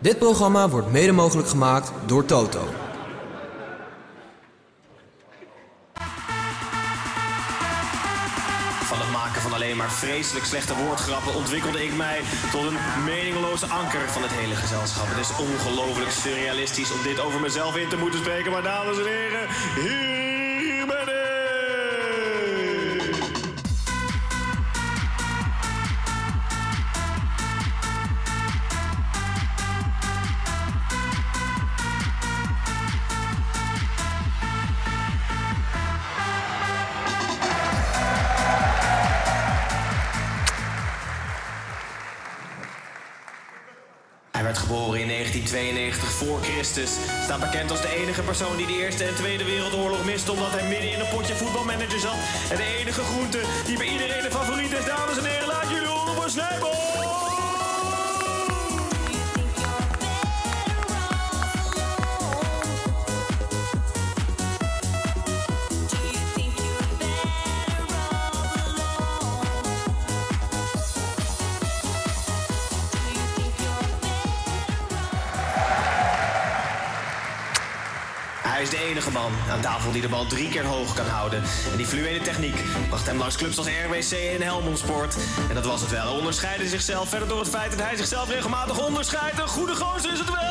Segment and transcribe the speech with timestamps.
[0.00, 2.68] Dit programma wordt mede mogelijk gemaakt door Toto.
[8.80, 12.20] Van het maken van alleen maar vreselijk slechte woordgrappen ontwikkelde ik mij
[12.52, 15.06] tot een meningeloze anker van het hele gezelschap.
[15.08, 19.06] Het is ongelooflijk surrealistisch om dit over mezelf in te moeten spreken, maar dames en
[19.06, 21.27] heren, hier ben ik!
[44.48, 46.90] Werd geboren in 1992 voor Christus.
[47.22, 50.32] Staat bekend als de enige persoon die de Eerste en Tweede Wereldoorlog miste...
[50.32, 52.18] omdat hij midden in een potje voetbalmanager zat.
[52.50, 54.84] En de enige groente die bij iedereen de favoriet is.
[54.84, 55.37] Dames en heren,
[78.98, 81.42] enige man aan tafel die de bal drie keer hoog kan houden.
[81.70, 85.16] En die fluwele techniek bracht hem langs clubs als RWC en Helmond Sport.
[85.48, 86.08] En dat was het wel.
[86.08, 89.38] Hij onderscheidde zichzelf verder door het feit dat hij zichzelf regelmatig onderscheidt.
[89.38, 90.47] Een goede gozer is het wel.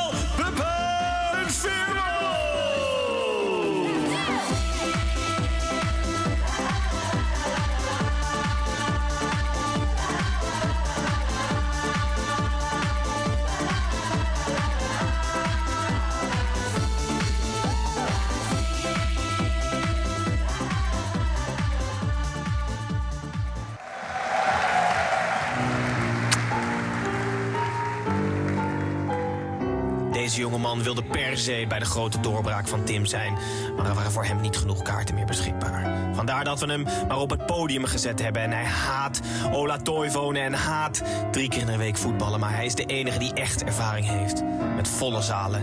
[30.83, 33.33] Wilde per se bij de grote doorbraak van Tim zijn.
[33.75, 36.15] Maar er waren voor hem niet genoeg kaarten meer beschikbaar.
[36.15, 38.41] Vandaar dat we hem maar op het podium gezet hebben.
[38.41, 39.21] En hij haat
[39.51, 41.01] Ola Toivonen en haat
[41.31, 42.39] drie keer in de week voetballen.
[42.39, 44.43] Maar hij is de enige die echt ervaring heeft.
[44.75, 45.61] Met volle zalen.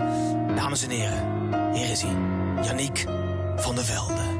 [0.54, 2.16] Dames en heren, hier is hij.
[2.62, 3.06] Yannick
[3.56, 4.33] van der Velde.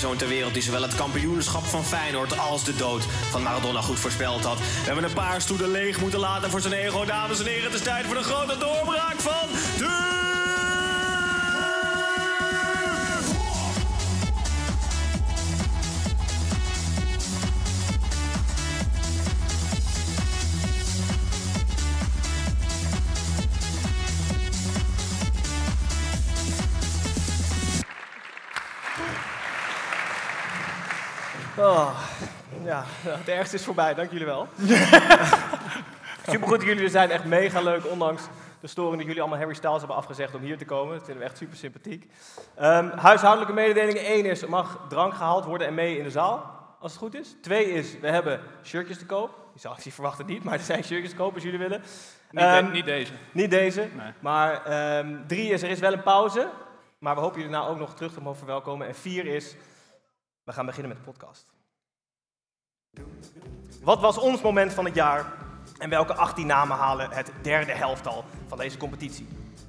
[0.00, 3.98] Persoon ter wereld die zowel het kampioenschap van Feyenoord als de dood van Maradona goed
[3.98, 4.58] voorspeld had.
[4.58, 7.04] We hebben een paar stoelen leeg moeten laten voor zijn ego.
[7.04, 9.89] Dames en heren, het is tijd voor de grote doorbraak van de...
[33.20, 34.48] het ergste is voorbij, dank jullie wel.
[36.26, 38.22] Supergoed dat jullie er zijn, echt mega leuk, ondanks
[38.60, 40.94] de storing dat jullie allemaal Harry Styles hebben afgezegd om hier te komen.
[40.94, 42.06] Dat vinden we echt super sympathiek.
[42.54, 46.58] Ehm, huishoudelijke mededeling 1 is, er mag drank gehaald worden en mee in de zaal,
[46.80, 47.36] als het goed is.
[47.42, 49.38] 2 is, we hebben shirtjes te koop.
[49.54, 51.80] Je zou die verwachten niet, maar er zijn shirtjes te koop als jullie willen.
[52.30, 53.12] Niet, de- Ehm, niet deze.
[53.32, 54.12] Niet deze, Nee.
[54.20, 56.48] maar ehm, drie is, er is wel een pauze.
[56.98, 58.86] Maar we hopen jullie nou ook nog terug te mogen verwelkomen.
[58.86, 59.56] En vier is,
[60.44, 61.46] we gaan beginnen met de podcast.
[63.82, 65.32] Wat was ons moment van het jaar?
[65.78, 69.28] En welke 18 namen halen het derde helftal van deze competitie?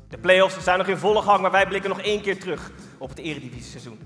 [0.10, 3.10] De play-offs zijn nog in volle gang, maar wij blikken nog één keer terug op
[3.10, 4.00] het eredivisie-seizoen.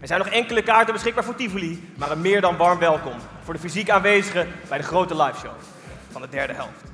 [0.00, 3.54] Er zijn nog enkele kaarten beschikbaar voor Tivoli, maar een meer dan warm welkom voor
[3.54, 5.54] de fysiek aanwezigen bij de grote liveshow
[6.10, 6.91] van de derde helft.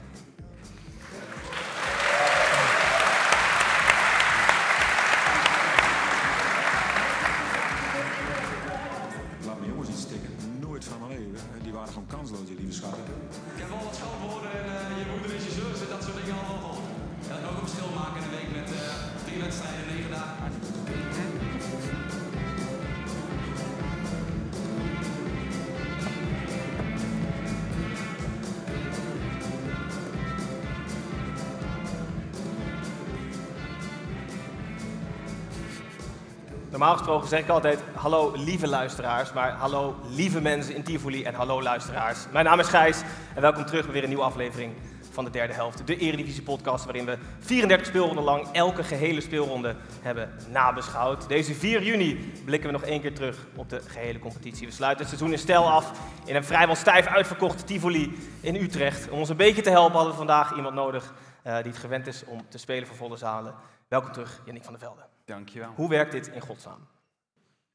[36.89, 41.35] Normaal gesproken zeg ik altijd hallo lieve luisteraars, maar hallo lieve mensen in Tivoli en
[41.35, 42.19] hallo luisteraars.
[42.33, 43.03] Mijn naam is Gijs
[43.35, 44.73] en welkom terug bij weer een nieuwe aflevering
[45.11, 45.87] van de derde helft.
[45.87, 51.29] De Eredivisie podcast waarin we 34 speelronden lang elke gehele speelronde hebben nabeschouwd.
[51.29, 54.67] Deze 4 juni blikken we nog één keer terug op de gehele competitie.
[54.67, 55.93] We sluiten het seizoen in stijl af
[56.25, 59.11] in een vrijwel stijf uitverkocht Tivoli in Utrecht.
[59.11, 61.15] Om ons een beetje te helpen hadden we vandaag iemand nodig
[61.47, 63.55] uh, die het gewend is om te spelen voor volle zalen.
[63.89, 65.08] Welkom terug, Jannik van der Velde.
[65.29, 65.73] Dankjewel.
[65.75, 66.87] Hoe werkt dit in godsnaam?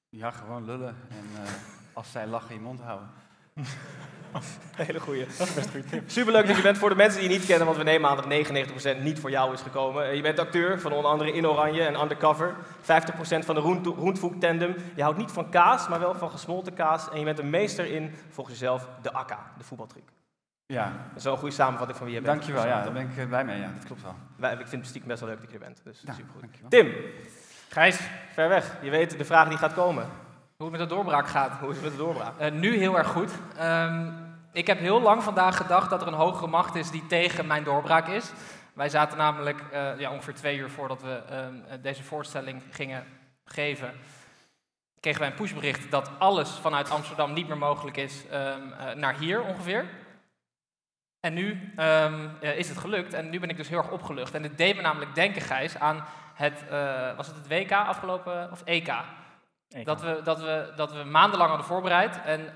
[0.09, 1.49] Ja, gewoon lullen en uh,
[1.93, 3.09] als zij lachen je mond houden.
[4.75, 5.25] Hele goeie.
[5.37, 6.09] Dat is best een goede tip.
[6.09, 6.77] Superleuk dat je bent.
[6.77, 9.29] Voor de mensen die je niet kennen, want we nemen aan dat 99% niet voor
[9.29, 10.05] jou is gekomen.
[10.05, 12.55] Eh, je bent acteur van onder andere In Oranje en Undercover.
[12.81, 14.75] 50% van de Roentvoek tandem.
[14.95, 17.09] Je houdt niet van kaas, maar wel van gesmolten kaas.
[17.09, 20.11] En je bent een meester in, volgens jezelf, de akka, de voetbaltruc.
[20.65, 20.83] Ja.
[21.07, 22.35] Dat is wel een goede samenvatting van wie je bent.
[22.35, 23.59] Dankjewel, ja, daar ben ik eh, blij mee.
[23.59, 24.51] Ja, dat klopt wel.
[24.51, 25.81] Ik vind het stiekem best wel leuk dat je er bent.
[25.83, 26.41] Dus ja, supergoed.
[26.41, 26.69] Dankjewel.
[26.69, 26.93] Tim.
[27.73, 27.99] Gijs,
[28.33, 28.75] ver weg.
[28.81, 30.09] Je weet de vraag die gaat komen.
[30.57, 31.59] Hoe het met de doorbraak gaat.
[31.59, 32.41] Hoe is het met de doorbraak?
[32.41, 33.31] Uh, nu heel erg goed.
[33.61, 34.13] Um,
[34.51, 37.63] ik heb heel lang vandaag gedacht dat er een hogere macht is die tegen mijn
[37.63, 38.31] doorbraak is.
[38.73, 43.03] Wij zaten namelijk uh, ja, ongeveer twee uur voordat we um, deze voorstelling gingen
[43.45, 43.91] geven,
[44.99, 49.17] kregen wij een pushbericht dat alles vanuit Amsterdam niet meer mogelijk is um, uh, naar
[49.17, 49.85] hier ongeveer.
[51.19, 54.33] En nu um, is het gelukt en nu ben ik dus heel erg opgelucht.
[54.33, 56.65] En dit deed me namelijk denken, Gijs, aan het,
[57.15, 58.93] was het het WK afgelopen, of EK?
[59.69, 59.85] EK.
[59.85, 62.55] Dat, we, dat, we, dat we maandenlang hadden voorbereid en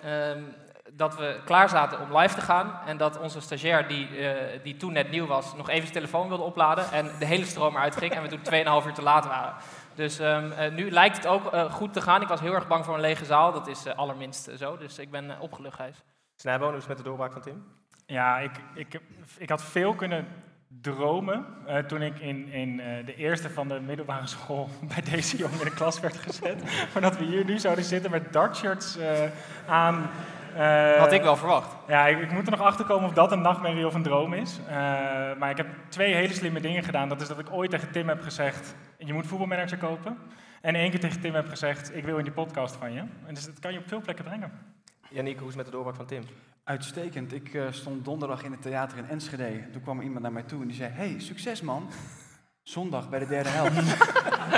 [0.98, 2.80] dat we klaar zaten om live te gaan.
[2.86, 4.32] En dat onze stagiair, die, uh,
[4.64, 6.92] die toen net nieuw was, nog even zijn telefoon wilde opladen.
[6.92, 8.12] En de hele stroom eruit ging.
[8.12, 9.54] En we toen 2,5 uur te laat waren.
[9.96, 12.22] Dus um, uh, nu lijkt het ook uh, goed te gaan.
[12.22, 13.52] Ik was heel erg bang voor een lege zaal.
[13.52, 14.78] Dat is allerminst zo.
[14.78, 16.04] Dus ik ben opgelucht, Gijs.
[16.36, 17.66] Snijboon, hoe is het met de doorbraak van Tim?
[18.06, 19.02] Ja, ik, ik,
[19.38, 20.28] ik had veel kunnen
[20.82, 25.38] dromen uh, toen ik in, in uh, de eerste van de middelbare school bij deze
[25.38, 26.64] jongen in de klas werd gezet.
[26.94, 29.06] Maar dat we hier nu zouden zitten met dartshirts uh,
[29.68, 30.10] aan.
[30.56, 31.76] Uh, Had ik wel verwacht.
[31.88, 34.34] Ja, ik, ik, moet er nog achter komen of dat een nachtmerrie of een droom
[34.34, 34.60] is.
[34.60, 34.74] Uh,
[35.38, 37.10] maar ik heb twee hele slimme dingen gedaan.
[37.10, 40.18] Dat is dat ik ooit tegen Tim heb gezegd: je moet voetbalmanager kopen.
[40.62, 43.00] En één keer tegen Tim heb gezegd: ik wil in die podcast van je.
[43.26, 44.52] En dus dat kan je op veel plekken brengen.
[45.10, 46.24] Yannick, hoe is het met de doorbraak van Tim?
[46.68, 47.34] Uitstekend.
[47.34, 49.70] Ik uh, stond donderdag in het theater in Enschede.
[49.72, 51.90] Toen kwam iemand naar mij toe en die zei: Hey, succes man.
[52.64, 54.02] Zondag bij de derde helft.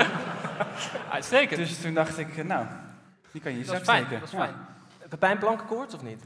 [1.16, 1.60] Uitstekend.
[1.60, 2.66] Dus toen dacht ik: Nou,
[3.32, 4.20] die kan je dat zak is fijn, steken.
[4.20, 4.54] Dat is fijn.
[5.10, 6.24] Pepijn Plankenkoorts of niet?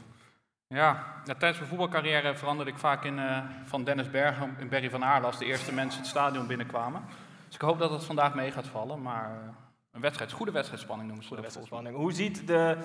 [0.68, 4.90] Ja, ja, tijdens mijn voetbalcarrière veranderde ik vaak in, uh, van Dennis Bergen in Berry
[4.90, 7.02] van Aarle als de eerste mensen het stadion binnenkwamen.
[7.46, 9.50] Dus ik hoop dat het vandaag mee gaat vallen, maar uh,
[9.92, 11.96] een wedstrijd, goede wedstrijdspanning noemen ze goede wedstrijdspanning.
[11.96, 12.78] Hoe ziet de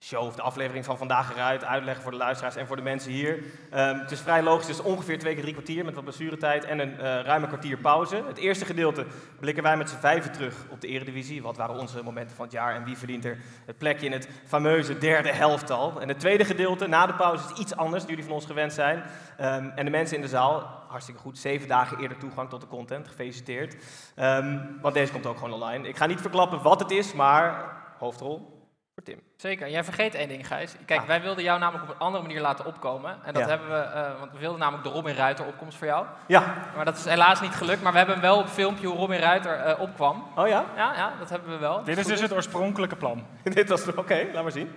[0.00, 1.64] show of de aflevering van vandaag eruit?
[1.64, 3.34] Uitleggen voor de luisteraars en voor de mensen hier.
[3.34, 6.78] Um, het is vrij logisch, is ongeveer twee keer drie kwartier met wat blessuretijd en
[6.78, 8.22] een uh, ruime kwartier pauze.
[8.26, 9.06] Het eerste gedeelte
[9.40, 11.42] blikken wij met z'n vijven terug op de eredivisie.
[11.42, 14.28] Wat waren onze momenten van het jaar en wie verdient er het plekje in het
[14.46, 16.00] fameuze derde helftal?
[16.00, 18.72] En het tweede gedeelte, na de pauze, is iets anders, die jullie van ons gewend
[18.72, 18.98] zijn.
[19.40, 22.66] Um, en de mensen in de zaal, hartstikke goed, zeven dagen eerder toegang tot de
[22.66, 23.76] content, gefeliciteerd.
[24.16, 25.88] Um, want deze komt ook gewoon online.
[25.88, 28.57] Ik ga niet verklappen wat het is, maar hoofdrol,
[29.02, 29.20] Tim.
[29.36, 29.70] Zeker.
[29.70, 30.74] Jij vergeet één ding, Gijs.
[30.86, 31.06] Kijk, ah.
[31.06, 33.18] wij wilden jou namelijk op een andere manier laten opkomen.
[33.24, 33.48] En dat ja.
[33.48, 36.06] hebben we, uh, want we wilden namelijk de Robin Ruiter opkomst voor jou.
[36.26, 36.54] Ja.
[36.76, 37.82] Maar dat is helaas niet gelukt.
[37.82, 40.24] Maar we hebben wel op filmpje hoe Robin Ruiter uh, opkwam.
[40.36, 40.64] Oh ja?
[40.76, 41.84] Ja, ja, dat hebben we wel.
[41.84, 43.26] Dit is dus het oorspronkelijke plan.
[43.42, 44.72] Dit was oké, okay, laat maar zien.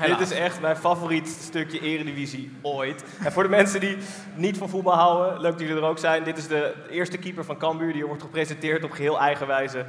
[0.00, 0.18] Helaas.
[0.18, 3.04] Dit is echt mijn favoriet stukje eredivisie ooit.
[3.24, 3.96] En voor de mensen die
[4.34, 6.24] niet van voetbal houden, leuk dat jullie er ook zijn.
[6.24, 9.84] Dit is de eerste keeper van Cambuur die wordt gepresenteerd op geheel eigen wijze.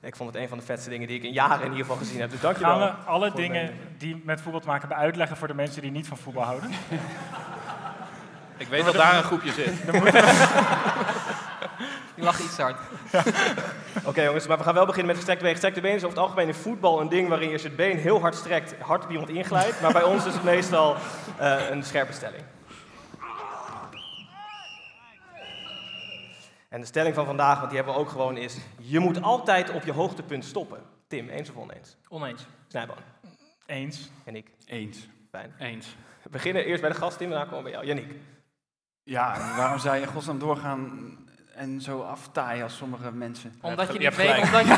[0.00, 1.96] Ik vond het een van de vetste dingen die ik in jaren in ieder geval
[1.96, 2.30] gezien heb.
[2.30, 2.78] Dus dankjewel.
[2.78, 5.90] Gaan we alle dingen die met voetbal te maken hebben uitleggen voor de mensen die
[5.90, 6.70] niet van voetbal houden?
[8.56, 9.72] Ik weet dat daar een groepje zit.
[12.16, 12.76] Die lacht iets hard.
[13.12, 13.18] Ja.
[13.98, 15.52] Oké okay, jongens, maar we gaan wel beginnen met gestrekte been.
[15.52, 18.20] Gestrekte been is over het algemeen in voetbal een ding waarin je het been heel
[18.20, 19.80] hard strekt, hard op iemand inglijdt.
[19.80, 20.96] Maar bij ons is het meestal
[21.40, 22.42] uh, een scherpe stelling.
[26.68, 28.56] En de stelling van vandaag, want die hebben we ook gewoon, is...
[28.76, 30.78] Je moet altijd op je hoogtepunt stoppen.
[31.06, 31.96] Tim, eens of oneens?
[32.08, 32.46] Oneens.
[32.68, 32.96] Snijboon.
[33.66, 34.10] Eens.
[34.24, 34.50] En ik?
[34.66, 35.08] Eens.
[35.30, 35.54] Fijn.
[35.58, 35.96] Eens.
[36.22, 37.94] We beginnen eerst bij de gast, Tim, en daarna komen we bij jou.
[37.94, 38.20] Yannick.
[39.02, 41.16] Ja, waarom zou je in godsnaam doorgaan
[41.56, 43.54] en zo aftaaien als sommige mensen.
[43.60, 44.74] Omdat je, je niet weet, omdat, je,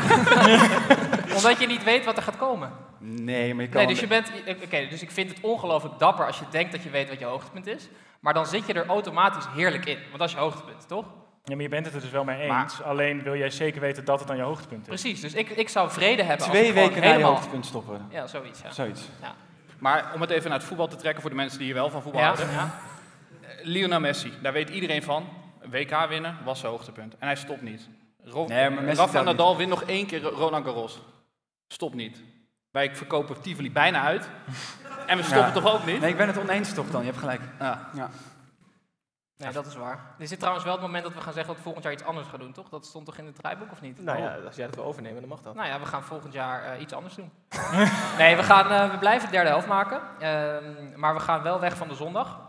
[1.37, 2.71] omdat je niet weet wat er gaat komen.
[2.99, 3.77] Nee, maar je kan...
[3.81, 4.31] Nee, dus je bent.
[4.63, 7.25] Oké, dus ik vind het ongelooflijk dapper als je denkt dat je weet wat je
[7.25, 7.89] hoogtepunt is.
[8.19, 9.97] Maar dan zit je er automatisch heerlijk in.
[10.07, 11.05] Want dat is je hoogtepunt, toch?
[11.43, 12.81] Ja, maar je bent het er dus wel mee Maar- eens.
[12.81, 14.87] Alleen wil jij zeker weten dat het dan je hoogtepunt is.
[14.87, 15.21] Precies.
[15.21, 16.45] Dus ik, ik zou vrede hebben.
[16.45, 17.31] als Twee gewoon weken na je helemaal.
[17.33, 18.05] hoogtepunt stoppen.
[18.09, 18.61] Ja, zoiets.
[18.61, 18.71] Ja.
[18.71, 19.01] Zoiets.
[19.77, 21.89] Maar om het even naar het voetbal te trekken voor de mensen die hier wel
[21.89, 22.51] van voetbal Ja, houden.
[22.51, 22.71] ja.
[23.63, 25.27] Lionel Messi, daar weet iedereen van.
[25.69, 27.17] WK winnen was zijn hoogtepunt.
[27.17, 27.89] En hij stopt niet.
[28.23, 31.01] Ro Nee, maar Messi Rafa Nadal wint nog één keer Roland Garros.
[31.67, 32.21] Stop niet.
[32.71, 34.29] Wij verkopen Tivoli bijna uit.
[35.07, 35.51] En we stoppen Ja.
[35.51, 35.99] toch ook niet?
[35.99, 37.41] Nee, ik ben het oneens toch dan, je hebt gelijk.
[37.59, 37.89] Ja.
[37.93, 38.09] Ja.
[39.37, 40.15] Nee, dat is waar.
[40.19, 42.03] Er zit trouwens wel het moment dat we gaan zeggen dat we volgend jaar iets
[42.03, 42.69] anders gaan doen, toch?
[42.69, 44.03] Dat stond toch in het draaiboek of niet?
[44.03, 45.55] Nou ja, als jij dat wil overnemen, dan mag dat.
[45.55, 47.31] Nou ja, we gaan volgend jaar eh, iets anders doen.
[48.17, 50.01] nee, we, gaan, eh, we blijven de derde helft maken.
[50.19, 52.39] Ehm, maar we gaan wel weg van de zondag.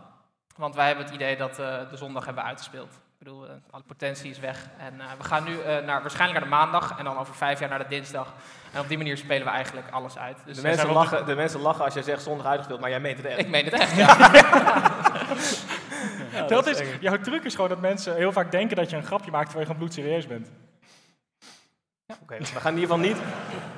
[0.57, 2.99] Want wij hebben het idee dat eh, de zondag hebben uitgespeeld.
[3.21, 4.67] Ik bedoel, eh, alle potentie is weg.
[4.77, 7.59] En eh, we gaan nu eh, naar, waarschijnlijk naar de maandag en dan over vijf
[7.59, 8.33] jaar naar de dinsdag.
[8.73, 10.37] En op die manier spelen we eigenlijk alles uit.
[10.45, 13.17] Dus De mensen, lachen, de mensen lachen als jij zegt zondag uitgespeeld, maar jij meent
[13.17, 13.39] het echt.
[13.39, 14.17] Ik meen het echt, ja.
[16.33, 19.03] Ja, dat is jouw truc is gewoon dat mensen heel vaak denken dat je een
[19.03, 20.51] grapje maakt terwijl je gewoon bloedserieus bent.
[22.21, 23.17] Oké, we gaan in ieder geval niet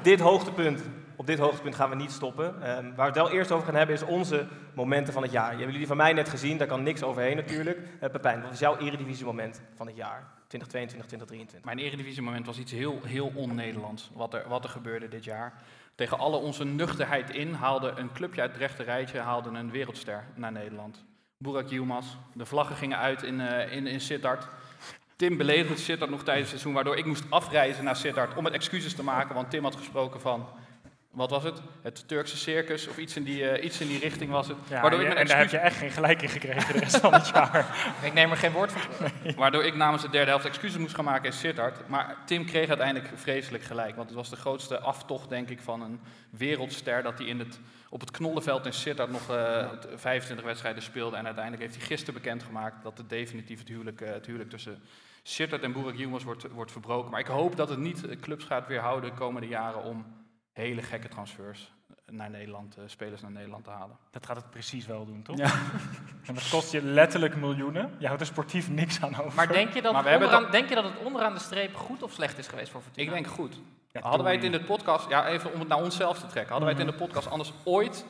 [0.02, 0.84] dit hoogtepunt.
[1.24, 2.62] Op dit hoogtepunt gaan we niet stoppen.
[2.62, 5.50] Ehm, waar we het wel eerst over gaan hebben is onze momenten van het jaar.
[5.50, 7.78] Hebben jullie van mij net gezien, daar kan niks overheen natuurlijk.
[7.78, 10.28] Uh, Pepijn, wat is jouw eredivisie moment van het jaar?
[10.48, 11.64] 2022, 2023.
[11.64, 14.12] Mijn eredivisie-moment was iets heel, heel on-Nederlands.
[14.14, 15.54] Wat er, wat er gebeurde dit jaar.
[15.96, 20.24] Tegen alle onze nuchterheid in haalde een clubje uit het rechte rijtje haalde een wereldster
[20.36, 21.04] naar Nederland.
[21.38, 22.08] Burak Yilmaz.
[22.34, 24.48] De vlaggen gingen uit in, eh in, in Sittard.
[25.16, 28.54] Tim beledigde Sittard nog tijdens het seizoen, waardoor ik moest afreizen naar Sittard om het
[28.54, 29.36] excuses te maken.
[29.36, 30.48] Want Tim had gesproken van,
[31.14, 31.62] wat was het?
[31.82, 34.58] Het Turkse circus of iets in die, eh, iets in die richting was het.
[34.70, 36.80] Ja, waardoor, je- ik mijn en daar heb je echt geen gelijk in gekregen de
[36.80, 37.76] rest van het jaar.
[38.04, 41.06] Ik neem er geen woord van waardoor ik namens de derde helft excuses moest gaan
[41.06, 41.88] maken in Sittard.
[41.88, 43.96] Maar Tim kreeg uiteindelijk vreselijk gelijk.
[43.96, 47.04] Want het was de grootste aftocht, denk ik, van een wereldster.
[47.04, 51.16] Dat hij in het, op het knollenveld in Sittard nog eh, 25 wedstrijden speelde.
[51.18, 54.82] En uiteindelijk heeft hij gisteren bekendgemaakt dat het definitief het huwelijk, eh, het huwelijk tussen
[55.24, 57.12] Sittard en Burak Yilmaz wordt, wordt verbroken.
[57.12, 60.06] Maar ik hoop dat het niet eh, clubs gaat weerhouden de komende jaren om
[60.54, 61.72] hele gekke transfers
[62.06, 63.98] naar Nederland, eh, spelers naar Nederland te halen.
[64.12, 65.38] Dat gaat het precies wel doen, toch?
[65.38, 65.52] Ja.
[66.26, 67.96] En dat kost je letterlijk miljoenen.
[68.00, 69.34] Je houdt er sportief niks aan over.
[69.36, 72.12] Maar denk je, dat Maar onderaan, denk je dat het onderaan de streep goed of
[72.12, 73.06] slecht is geweest voor Fortuna?
[73.06, 73.60] Ik denk goed.
[73.92, 76.52] Ja, Hadden wij het in de podcast, ja, even om het naar onszelf te trekken,
[76.52, 78.06] hadden wij het in de podcast anders ooit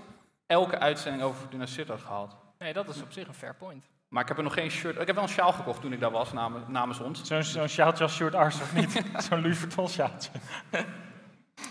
[0.48, 2.36] elke uitzending over Fortuna Sittard gehad?
[2.60, 3.86] Nee, dat is op zich een fair point.
[4.08, 5.00] Maar ik heb er nog geen shirt.
[5.00, 7.24] Ik heb wel een sjaal gekocht toen ik daar was namens, namens ons.
[7.24, 9.02] Zo'n sjaaltje als Sjoerd Ars, of niet?
[9.30, 10.32] Zo'n Louis Vuitton sjaaltje.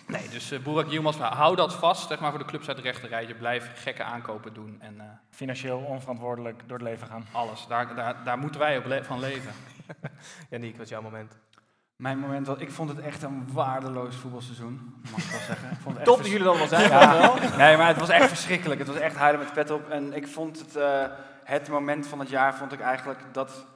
[0.06, 2.82] Nee, dus uh, Burak Yilmaz, hou dat vast, zeg maar, voor de clubs uit de
[2.82, 3.34] rechte rijtje.
[3.34, 7.24] Blijf gekke aankopen doen en eh, Financieel onverantwoordelijk door het leven gaan.
[7.32, 7.66] alles.
[7.68, 9.52] Daar, daar, daar moeten wij op le- van leven.
[10.50, 11.38] Janiek, wat is jouw moment?
[11.96, 15.70] Mijn moment, was, ik vond het echt een waardeloos voetbalseizoen, mag ik wel zeggen.
[15.70, 17.18] Ik vond het echt Top dat jullie er allemaal zijn, Ja.
[17.18, 17.34] wel.
[17.56, 18.78] Nee, maar het was echt verschrikkelijk.
[18.80, 19.88] Het was echt huilen met de pet op.
[19.88, 21.04] En ik vond het, eh,
[21.44, 23.66] het moment van het jaar, vond ik eigenlijk dat...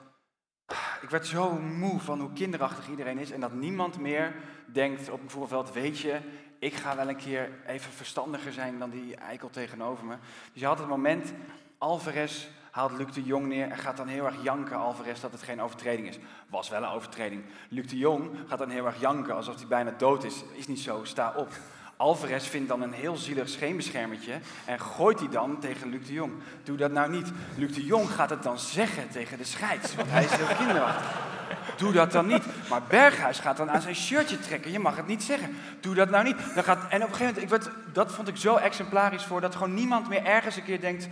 [1.01, 3.31] Ik werd zo moe van hoe kinderachtig iedereen is.
[3.31, 4.35] En dat niemand meer
[4.67, 6.19] denkt op een voetbalveld, weet je,
[6.59, 10.17] ik ga wel een keer even verstandiger zijn dan die eikel tegenover me.
[10.53, 11.33] Dus je had het moment,
[11.79, 15.43] Alvarez haalt Luc de Jong neer en gaat dan heel erg janken, Alvarez, dat het
[15.43, 16.19] geen overtreding is.
[16.49, 17.45] Was wel een overtreding.
[17.69, 20.45] Luc de Jong gaat dan heel erg janken, alsof hij bijna dood is.
[20.55, 21.49] Is niet zo, sta op.
[21.97, 26.33] Alvarez vindt dan een heel zielig scheenbeschermertje en gooit die dan tegen Luc de Jong.
[26.63, 27.33] Doe dat nou niet.
[27.57, 31.35] Luc de Jong gaat het dan zeggen tegen de scheids, want hij is heel kinderachtig.
[31.77, 32.45] Doe dat dan niet.
[32.69, 34.73] Maar Berghuis gaat dan aan zijn shirtje trekken.
[34.73, 35.57] Je mag het niet zeggen.
[35.81, 36.37] Doe dat nou niet.
[36.55, 39.55] Dan gaat, en op een gegeven moment, ik dat vond ik zo exemplarisch voor, dat
[39.55, 41.09] gewoon niemand meer ergens een keer denkt,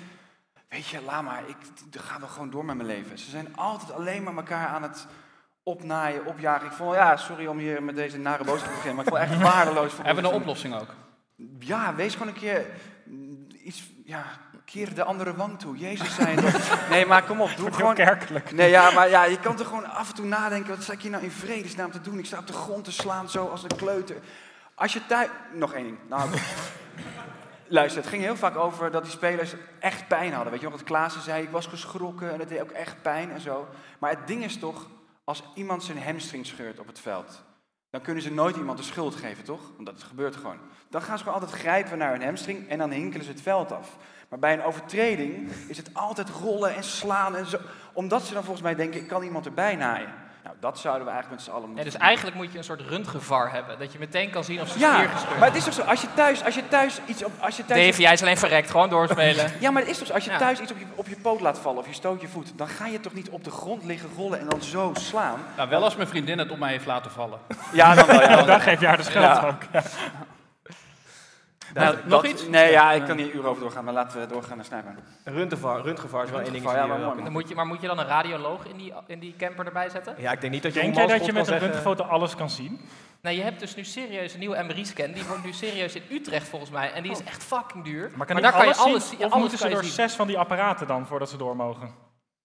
[0.69, 1.57] weet je, laat maar, ik
[1.91, 3.19] dan gaan we gewoon door met mijn leven.
[3.19, 5.07] Ze zijn altijd alleen maar elkaar aan het
[5.65, 6.67] opnaaien, opjagen.
[6.67, 9.23] Ik vond, ja, sorry om hier met deze nare boodschap te beginnen, maar ik vond
[9.23, 9.93] het echt waardeloos.
[9.93, 10.95] voor Hebben we een oplossing ook?
[11.59, 12.67] Ja, wees gewoon een keer
[13.05, 14.25] mm, iets, ja,
[14.65, 15.77] keer de andere wang toe.
[15.77, 16.89] Jezus zei het toch.
[16.91, 17.95] Nee, maar kom op, doe gewoon...
[17.95, 18.53] kerkelijk.
[18.53, 21.01] Nee, ja, maar ja, je kan toch gewoon af en toe nadenken, wat sta ik
[21.01, 22.19] hier nou in vredesnaam te doen?
[22.19, 24.17] Ik sta op de grond te slaan, zo als een kleuter.
[24.75, 25.29] Als je thuis...
[25.53, 25.99] Nog één ding.
[26.09, 26.31] Nou,
[27.69, 30.53] luister, het ging heel vaak over dat die spelers echt pijn hadden.
[30.53, 33.31] Weet je nog, dat Klaassen zei, ik was geschrokken en het deed ook echt pijn
[33.31, 33.69] en zo.
[33.99, 34.87] Maar het ding is toch,
[35.25, 37.45] als iemand zijn hamstring scheurt op het veld,
[37.91, 39.61] dan kunnen ze nooit iemand de schuld geven, toch?
[39.75, 40.59] Want dat gebeurt gewoon.
[40.89, 43.73] Dan gaan ze gewoon altijd grijpen naar hun hamstring en dan hinkelen ze het veld
[43.73, 43.97] af.
[44.29, 47.59] Maar bij een overtreding is het altijd rollen en slaan en zo.
[47.93, 50.24] Omdat ze dan volgens mij denken, ik kan iemand erbij naaien.
[50.45, 52.03] Nou, dat zouden we eigenlijk met z'n allen Ja, moeten dus doen.
[52.03, 53.79] eigenlijk moet je een soort röntgenvar hebben.
[53.79, 55.83] Dat je meteen kan zien of ze Ja, spier gescheurd maar het is toch zo,
[55.83, 58.37] als je thuis, als je thuis iets op, als je thuis Dave, jij is alleen
[58.37, 58.71] verrekt.
[58.71, 59.53] Gewoon doorspelen.
[59.61, 60.39] Ja, maar het is toch zo, als je Ja.
[60.39, 62.69] thuis iets op je, op je poot laat vallen of je stoot je voet, dan
[62.69, 65.39] ga je toch niet op de grond liggen rollen en dan zo slaan?
[65.57, 67.39] Nou, wel als mijn vriendin het op mij heeft laten vallen.
[67.73, 68.21] Ja, dan wel.
[68.21, 69.47] Ja, dan- geef je haar de schuld Ja.
[69.47, 69.83] ook.
[71.75, 71.83] Ja.
[71.83, 72.49] Nou, nog dat- iets?
[72.49, 74.95] Nee, ja, ik kan niet een uur over doorgaan, maar laten we doorgaan naar Snijboom.
[75.25, 76.65] Röntgenvar, röntgenvar is wel één ding.
[76.65, 78.77] Ja, maar die, mooi, eh, Dan moet je, maar moet je dan een radioloog in
[78.77, 80.15] die, in die camper erbij zetten?
[80.19, 82.51] Ja, ik denk niet dat je Denk jij dat je met een röntgenfoto alles kan
[82.51, 82.81] zien?
[83.21, 85.13] Nou, je hebt dus nu serieus een nieuwe MRI-scan.
[85.13, 86.93] Die wordt nu serieus in Utrecht volgens mij.
[86.93, 88.11] En die is echt fucking duur.
[88.15, 89.19] Maar kan daar kan je alles alles zien?
[89.19, 91.95] Of alles moeten ze door zes van die apparaten dan voordat ze door mogen?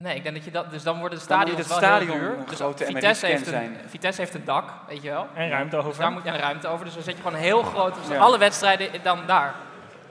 [0.03, 0.71] Nee, ik denk dat je dat...
[0.71, 2.37] Dus dan worden de stadions het wel heel stadion duur.
[2.37, 3.77] een Dus grote Vitesse heeft, een, zijn.
[3.87, 5.27] Vitesse heeft een dak, weet je wel.
[5.33, 5.89] En ruimte over.
[5.89, 6.85] Dus daar moet je een ruimte over.
[6.85, 7.95] Dus dan zet je gewoon een heel groot...
[7.95, 8.17] Dus Ja.
[8.17, 9.55] alle wedstrijden dan daar.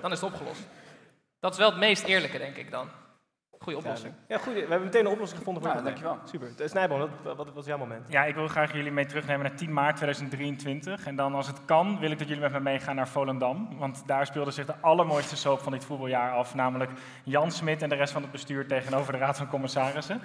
[0.01, 0.61] Dan is het opgelost.
[1.41, 2.89] Dat is wel het meest eerlijke, denk ik dan.
[3.73, 4.15] Goeie oplossing.
[4.29, 4.53] Ja, goed.
[4.55, 6.19] We hebben meteen een oplossing gevonden voor Nou, het probleem.
[6.19, 6.49] dankjewel.
[6.49, 6.65] Super.
[6.65, 8.07] Eh, Snijboom, wat, wat was jouw moment?
[8.09, 11.07] Ja, ik wil graag jullie mee terugnemen naar 10 maart 2023.
[11.07, 13.69] En dan, als het kan, wil ik dat jullie met me meegaan naar Volendam.
[13.79, 16.55] Want daar speelde zich de allermooiste soap van dit voetbaljaar af.
[16.55, 16.91] Namelijk
[17.25, 20.21] Jan Smit en de rest van het bestuur tegenover de Raad van Commissarissen.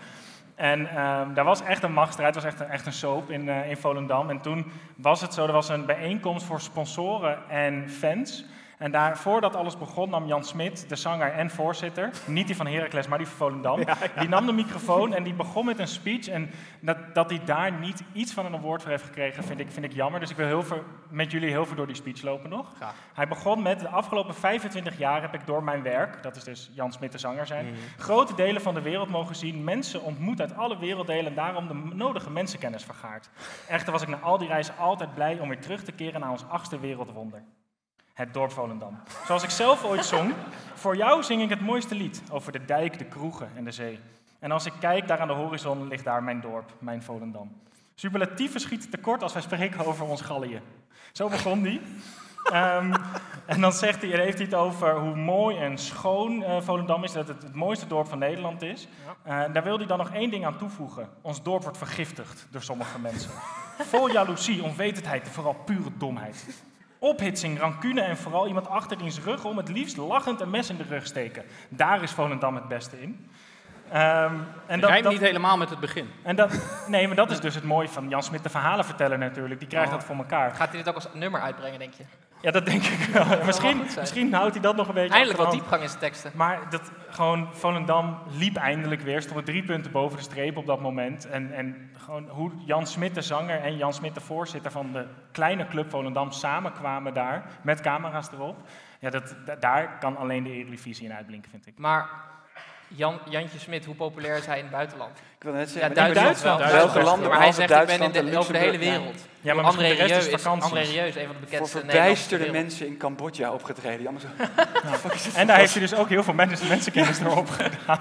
[0.55, 3.49] En ehm, daar was echt een machtsstrijd, het was echt een, echt een soap in,
[3.49, 4.29] eh, in Volendam.
[4.29, 8.45] En toen was het zo, er was een bijeenkomst voor sponsoren en fans.
[8.77, 12.67] En daar, voordat alles begon, nam Jan Smit, de zanger en voorzitter, niet die van
[12.67, 13.79] Heracles, maar die van Volendam,
[14.19, 16.27] die nam de microfoon en die begon met een speech.
[16.27, 16.51] En
[16.81, 19.85] dat, dat hij daar niet iets van een award voor heeft gekregen, vind ik, vind
[19.85, 20.19] ik jammer.
[20.19, 22.71] Dus ik wil heel veel, met jullie heel veel door die speech lopen nog.
[22.75, 22.95] Graag.
[23.13, 26.71] Hij begon met, de afgelopen 25 jaar heb ik door mijn werk, dat is dus
[26.73, 30.55] Jan Smit de zanger zijn, grote delen van de wereld mogen zien, mensen ontmoet uit
[30.55, 33.29] alle werelddelen en daarom de nodige mensenkennis vergaard.
[33.67, 36.31] Echter was ik na al die reizen altijd blij om weer terug te keren naar
[36.31, 37.43] ons achtste wereldwonder.
[38.13, 38.99] Het dorp Volendam.
[39.25, 40.33] Zoals ik zelf ooit zong,
[40.73, 43.99] voor jou zing ik het mooiste lied over de dijk, de kroegen en de zee.
[44.39, 47.61] En als ik kijk, daar aan de horizon ligt daar mijn dorp, mijn Volendam.
[47.95, 50.61] Superlatieven schieten tekort als wij spreken over ons Gallië.
[51.11, 51.81] Zo begon die.
[52.43, 52.93] Ehm,
[53.45, 57.11] en dan zegt hij, heeft hij het over hoe mooi en schoon eh, Volendam is,
[57.11, 58.87] dat het het mooiste dorp van Nederland is.
[59.23, 61.09] Eh, daar wil hij dan nog één ding aan toevoegen.
[61.21, 63.31] Ons dorp wordt vergiftigd door sommige mensen.
[63.77, 66.45] Vol jaloezie, onwetendheid en vooral pure domheid.
[67.03, 70.77] Ophitsing, rancune en vooral iemand achter diens rug om het liefst lachend een mes in
[70.77, 71.43] de rug steken.
[71.69, 73.29] Daar is Volendam het beste in.
[73.91, 74.35] Ehm,
[74.65, 76.09] en rijmt niet helemaal met het begin.
[76.23, 76.51] en dat,
[76.87, 79.59] nee, maar dat is dus het mooie van Jan Smit, de verhalenverteller natuurlijk.
[79.59, 80.51] Die krijgt dat voor elkaar.
[80.51, 82.03] Gaat hij dit ook als nummer uitbrengen, denk je?
[82.43, 83.25] Ja, dat denk ik wel.
[83.25, 86.31] Ja, misschien, misschien houdt hij dat nog een beetje Eindelijk wat diepgang in zijn teksten.
[86.35, 89.21] Maar dat, gewoon, Volendam liep eindelijk weer.
[89.21, 91.25] Stonden drie punten boven de streep op dat moment.
[91.29, 95.05] En, en gewoon hoe Jan Smit, de zanger, en Jan Smit, de voorzitter van de
[95.31, 97.45] kleine club Volendam, samenkwamen daar.
[97.61, 98.57] Met camera's erop.
[98.99, 101.77] Ja, dat, da- daar kan alleen de Eredivisie in uitblinken, vind ik.
[101.77, 102.09] Maar
[102.95, 105.17] Jan, Jantje Smit, hoe populair is hij in het buitenland?
[105.17, 106.67] Ik wil net Ja, zeggen, Duitsland, Duitsland, wel.
[106.67, 106.93] Duitsland.
[106.93, 109.15] Welke landen Maar hij zegt, ik ben in Duitsland de, en over de hele wereld.
[109.41, 110.71] Ja, maar André misschien de rest Rieu is vakanties.
[110.71, 114.19] André Rieu is een van de voor bekendste verbijsterde Nederlandse mensen in Cambodja opgetreden.
[114.19, 114.27] Zo,
[115.39, 117.99] En daar heeft hij dus ook heel veel mensen, mensenkennis erop gedaan.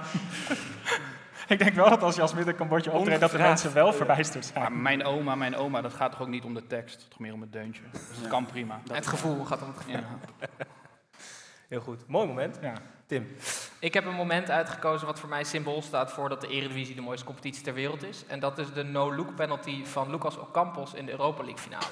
[1.48, 4.44] ik denk wel dat als Jan Smit in Cambodja optreedt, dat de mensen wel verbijsterd
[4.46, 4.60] zijn.
[4.60, 7.32] Maar mijn oma, mijn oma, dat gaat toch ook niet om de tekst, toch meer
[7.32, 7.82] om het deuntje.
[7.92, 8.80] Dus dat kan prima.
[8.92, 10.00] Het gevoel gaat om het gevoel.
[11.72, 12.02] Heel goed.
[12.06, 12.58] Mooi moment.
[12.62, 12.72] Ja.
[13.06, 13.36] Tim.
[13.78, 17.00] Ik heb een moment uitgekozen wat voor mij symbool staat voor dat de Eredivisie de
[17.00, 18.24] mooiste competitie ter wereld is.
[18.26, 21.84] En dat is de no-look penalty van Lucas Ocampos in de Europa League finale.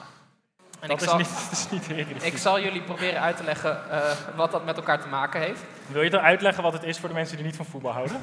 [0.81, 2.33] En Dat ik is, zal, niet, dat is niet de Eredivisie.
[2.33, 5.63] ik zal jullie proberen uit te leggen eh, wat dat met elkaar te maken heeft.
[5.87, 8.23] Wil je dan uitleggen wat het is voor de mensen die niet van voetbal houden?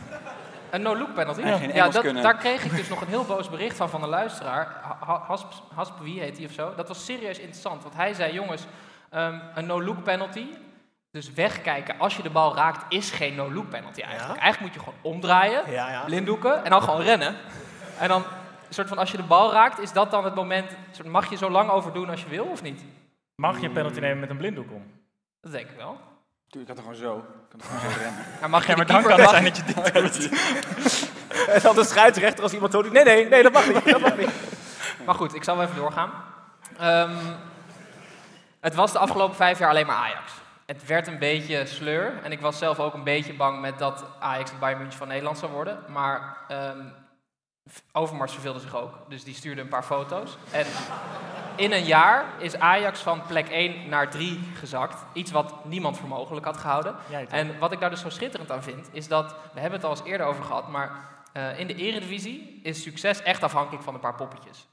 [0.69, 1.41] Een no-look penalty?
[1.73, 4.79] Ja, dat, daar kreeg ik dus nog een heel boos bericht van van een luisteraar.
[4.81, 6.73] Ha- Ha- Hasp, Hasp, wie heet hij of zo?
[6.75, 8.65] Dat was serieus interessant, want hij zei, jongens,
[9.09, 10.45] ehm, een no-look penalty,
[11.17, 14.39] dus wegkijken als je de bal raakt, is geen no-look penalty eigenlijk.
[14.39, 16.03] Eigenlijk moet je gewoon omdraaien, Ja, ja.
[16.03, 17.35] blinddoeken en dan gewoon rennen.
[17.99, 18.23] En dan,
[18.67, 21.29] een soort van, als je de bal raakt, is dat dan het moment, soort, mag
[21.29, 22.83] je zo lang over doen als je wil of niet?
[23.35, 24.91] Mag je een penalty nemen met een blinddoek om?
[25.41, 25.99] Dat denk ik wel.
[26.47, 27.17] Doe, ik kan toch gewoon zo.
[27.17, 28.23] Ik kan toch gewoon zo rennen.
[28.39, 30.21] Maar mag je Ja, de maar dan kan het mag zijn je- dat je dit
[30.21, 30.29] doet.
[31.55, 32.91] En dan de scheidsrechter als iemand zo doet.
[32.91, 33.85] Nee, nee, nee, dat mag niet.
[33.85, 34.29] Dat mag niet.
[35.05, 36.11] Maar goed, ik zal wel even doorgaan.
[36.77, 37.15] Ehm,
[38.59, 40.31] het was de afgelopen vijf jaar alleen maar Ajax.
[40.67, 42.19] Het werd een beetje sleur.
[42.23, 45.07] En ik was zelf ook een beetje bang met dat Ajax het Bayern München van
[45.07, 45.83] Nederland zou worden.
[45.87, 46.85] Maar ehm,
[47.91, 49.09] Overmars verveelde zich ook.
[49.09, 50.37] Dus die stuurde een paar foto's.
[50.51, 50.65] En
[51.55, 55.05] in een jaar is Ajax van plek 1 naar 3 gezakt.
[55.13, 56.95] Iets wat niemand voor mogelijk had gehouden.
[57.29, 59.95] En wat ik daar dus zo schitterend aan vind, is dat, we hebben het al
[59.95, 60.91] eens eerder over gehad, maar
[61.33, 64.67] eh, in de eredivisie is succes echt afhankelijk van een paar poppetjes.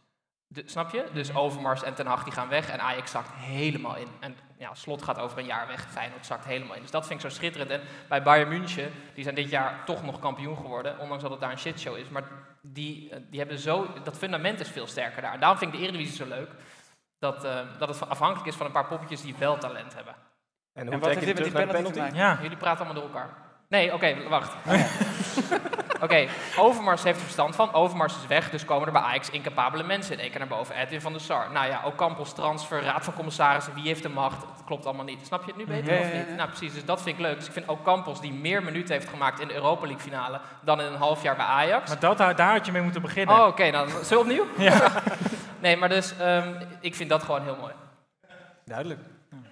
[0.54, 1.04] De, snap je?
[1.12, 4.08] Dus Overmars en Ten Hag die gaan weg en Ajax zakt helemaal in.
[4.20, 6.82] En ja, Slot gaat over een jaar weg, Feyenoord zakt helemaal in.
[6.82, 7.70] Dus dat vind ik zo schitterend.
[7.70, 11.40] En bij Bayern München, die zijn dit jaar toch nog kampioen geworden, ondanks dat het
[11.40, 12.08] daar een shitshow is.
[12.08, 12.22] Maar
[12.60, 15.32] die, eh, die hebben zo, dat fundament is veel sterker daar.
[15.32, 16.50] En daarom vind ik de Eredivisie zo leuk,
[17.18, 20.14] dat, eh, dat het afhankelijk is van een paar poppetjes die wel talent hebben.
[20.72, 22.16] En En wat heeft dit met die penalty?
[22.16, 22.38] Ja.
[22.42, 23.43] Jullie praten allemaal door elkaar.
[23.74, 24.52] Nee, oké, wacht.
[26.00, 27.72] Oké, Overmars heeft er verstand van.
[27.72, 30.74] Overmars is weg, dus komen er bij Ajax incapabele mensen in één keer naar boven.
[30.74, 31.46] Edwin van der Sar.
[31.52, 34.42] Nou ja, ook Campos transfer, raad van commissarissen, wie heeft de macht?
[34.42, 35.26] Het klopt allemaal niet.
[35.26, 36.36] Snap je het nu beter of niet?
[36.36, 37.36] Nou precies, dus dat vind ik leuk.
[37.36, 40.40] Dus ik vind ook Campos die meer minuten heeft gemaakt in de Europa League finale
[40.60, 41.88] dan in een half jaar bij Ajax.
[41.88, 43.34] Maar dat, daar had je mee moeten beginnen.
[43.34, 44.64] Oh, oké, dan zullen we opnieuw?
[44.64, 44.92] Ja.
[45.64, 46.48] nee, maar dus, ehm,
[46.80, 47.72] ik vind dat gewoon heel mooi.
[48.64, 49.00] Duidelijk.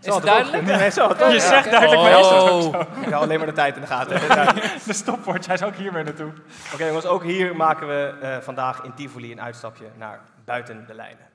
[0.03, 0.63] Is het duidelijk?
[0.63, 1.09] Nee, zo.
[1.09, 2.81] het Je zegt duidelijk, dat ook zo?
[3.01, 4.21] Ik hou alleen maar de tijd in de gaten.
[4.87, 6.33] De stopwatch, hij is ook hier mee naartoe.
[6.73, 10.95] Oké jongens, ook hier maken we eh, vandaag in Tivoli een uitstapje naar buiten de
[10.95, 11.31] lijnen.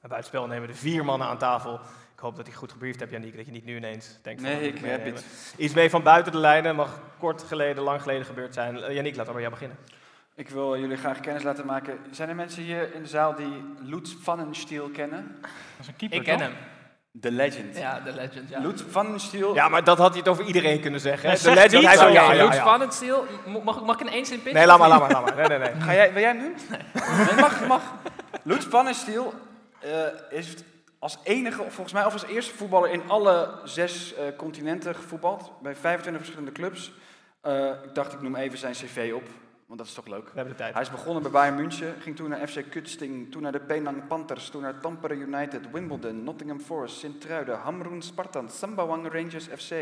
[0.00, 1.80] Bij buitenspel nemen de vier mannen aan tafel.
[2.16, 4.50] Ik hoop dat ik goed gebriefd heb, Janiek, dat je niet nu ineens denkt van...
[4.50, 5.22] Nee, dat ik heb iets.
[5.56, 8.76] Iets mee van buiten de lijnen, mag kort geleden, lang geleden gebeurd zijn.
[8.76, 9.78] Uh, Janiek, laten we bij jou beginnen.
[10.34, 11.98] Ik wil jullie graag kennis laten maken.
[12.10, 15.36] Zijn er mensen hier in de zaal die Lutz Pfannenstiel kennen?
[15.40, 15.50] Dat
[15.80, 16.46] is een keeper, Ik ken toch?
[16.46, 16.56] hem.
[17.10, 17.76] De legend.
[17.76, 18.60] Ja, de legend, ja.
[18.60, 19.54] Lutz Pfannenstiel.
[19.54, 21.30] Ja, maar dat had hij het over iedereen kunnen zeggen.
[21.30, 21.36] Hè?
[21.36, 22.08] Ja, De legend, niet hij zo.
[22.08, 22.62] ja, ja, Lutz.
[23.64, 24.54] Mag, mag ik in één zin pitchen?
[24.54, 25.48] Nee, laat maar, laat maar, laat maar.
[25.48, 25.80] Nee, nee, nee.
[25.80, 26.54] Ga jij, wil jij hem doen?
[26.70, 27.40] Nee.
[27.40, 27.82] mag, mag.
[28.42, 29.34] Lutz Pfannenstiel
[29.84, 30.54] uh, is
[30.98, 35.52] als enige, volgens mij of als eerste voetballer in alle zes uh, continenten gevoetbald.
[35.62, 36.92] Bij 25 verschillende clubs.
[37.46, 39.28] Uh, ik dacht, ik noem even zijn cv op.
[39.66, 40.24] Want dat is toch leuk.
[40.24, 40.72] We hebben de tijd.
[40.72, 44.06] Hij is begonnen bij Bayern München, ging toen naar FC Kutsting, toen naar de Penang
[44.06, 49.72] Panthers, toen naar Tampere United, Wimbledon, Nottingham Forest, Sint-Truiden, Hamroen Spartan, Sambawang Rangers FC,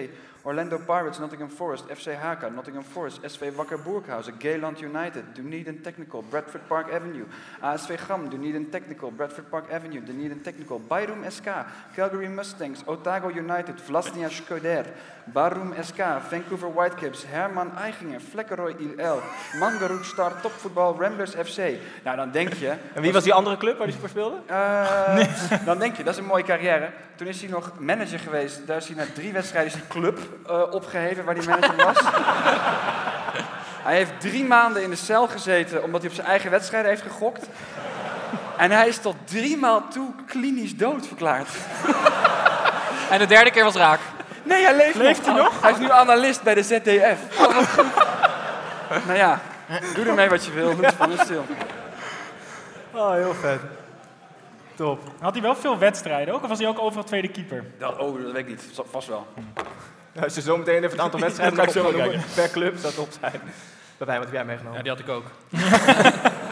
[0.42, 6.22] Orlando Pirates, Nottingham Forest, FC Haka, Nottingham Forest, SV Wakker Boerkhausen, Gayland United, Dunedin Technical,
[6.30, 7.26] Bradford Park Avenue,
[7.60, 11.48] ASV Gam, Dunedin Technical, Bradford Park Avenue, Dunedin Technical, Bayroom SK,
[11.94, 14.86] Calgary Mustangs, Otago United, Vlasnia Skoder,
[15.24, 19.20] Barum SK, Vancouver Whitecaps, Herman Eichinger, Vlekkeroy IL,
[19.58, 21.58] Mangarook Star Topvoetbal, Ramblers FC.
[22.02, 22.72] Nou, dan denk je...
[22.94, 24.36] En wie was die andere club waar hij voor speelde?
[24.50, 25.18] Uh,
[25.64, 26.90] Dan denk je, dat is een mooie carrière.
[27.14, 28.66] Toen is hij nog manager geweest.
[28.66, 30.18] Daar is hij na drie wedstrijden die club
[30.50, 32.00] uh, opgeheven waar hij manager was.
[33.88, 37.02] hij heeft drie maanden in de cel gezeten omdat hij op zijn eigen wedstrijden heeft
[37.02, 37.46] gegokt.
[38.56, 41.48] En hij is tot drie maal toe klinisch dood verklaard.
[43.10, 44.00] En de derde keer was raak.
[44.44, 45.34] Nee, hij leeft, Leeft nog.
[45.34, 45.62] hij nog?
[45.62, 47.40] Hij is nu analist bij de ZDF.
[47.40, 47.86] Oh, wat goed.
[49.06, 49.40] nou ja,
[49.94, 50.76] doe ermee wat je wil.
[50.76, 51.44] Doe het van stil.
[52.90, 53.60] Oh, heel vet.
[54.74, 55.00] Top.
[55.20, 56.42] Had hij wel veel wedstrijden ook?
[56.42, 57.64] Of was hij ook overal tweede keeper?
[57.78, 58.62] Dat, oh, dat weet ik niet.
[58.90, 59.26] Vast wel.
[60.22, 62.94] Als je zo meteen even het aantal wedstrijden Ja, kan dat zo per club, zou
[62.94, 63.40] top zijn.
[63.96, 64.76] Bij wat heb jij meegenomen?
[64.76, 65.24] Ja, die had ik ook.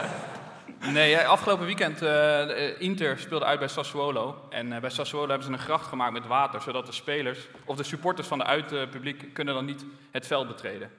[0.91, 4.47] nee, eh, afgelopen weekend uh, Inter speelde uit bij Sassuolo.
[4.49, 7.75] En uh, bij Sassuolo hebben ze een gracht gemaakt met water, zodat de spelers of
[7.75, 10.89] de supporters van de uitpubliek kunnen dan niet het veld betreden.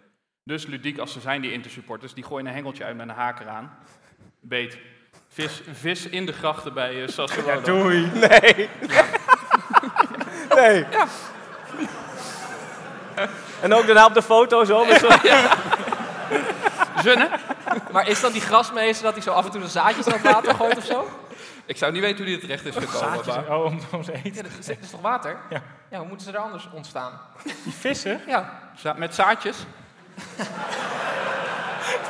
[0.45, 3.41] Dus ludiek als ze zijn, die Inter-supporters, die gooien een hengeltje uit met een haak
[3.41, 3.79] eraan.
[4.41, 4.79] Beet.
[5.29, 7.53] Vis, vis in de grachten bij uh, Sassuolo.
[7.53, 8.11] Ja, doei.
[8.29, 8.69] Nee.
[10.61, 10.87] nee.
[10.91, 11.07] Ja.
[13.61, 14.85] En ook daarna op de foto zo.
[14.87, 15.09] Met zo.
[17.93, 20.23] Maar is dan die grasmeester dat hij zo af en toe de zaadjes in het
[20.23, 21.09] water gooit of zo?
[21.67, 22.99] Ik zou niet weten hoe die het terecht is gekomen.
[23.25, 23.59] Zaadjes, maar...
[23.59, 24.35] oh, om, om ze eten.
[24.35, 25.37] Ja, dat is, toch water?
[25.51, 25.63] Ja.
[25.91, 27.13] Ja, hoe moeten ze er anders ontstaan?
[27.65, 28.59] Die vissen, Ja.
[28.77, 29.57] Za met zaadjes?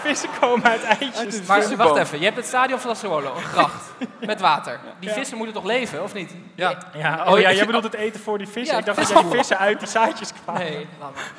[0.02, 1.46] vissen komen uit eitjes.
[1.46, 3.85] Maar wacht even, je hebt het stadion van Sassuolo, een gracht,
[4.20, 4.78] met water.
[4.98, 6.35] Die vissen moeten toch leven, of niet?
[6.54, 6.78] Ja.
[6.94, 8.72] Ja, Oh, oh ja, ik- jij bedoelt het eten voor die vissen.
[8.74, 10.62] Ja, ik dacht dat jij die vissen uit die zaadjes kwamen.
[10.62, 11.33] Nee, laat maar.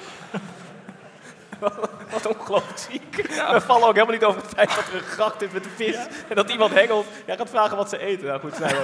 [2.12, 3.16] Wat ongelooflijk ziek.
[3.52, 5.70] We vallen ook helemaal niet over het feit dat er een gracht is met de
[5.70, 5.98] vis.
[6.30, 7.06] En dat iemand hengelt.
[7.26, 8.28] Jij gaat vragen wat ze eten.
[8.28, 8.82] Nou goed, snijden.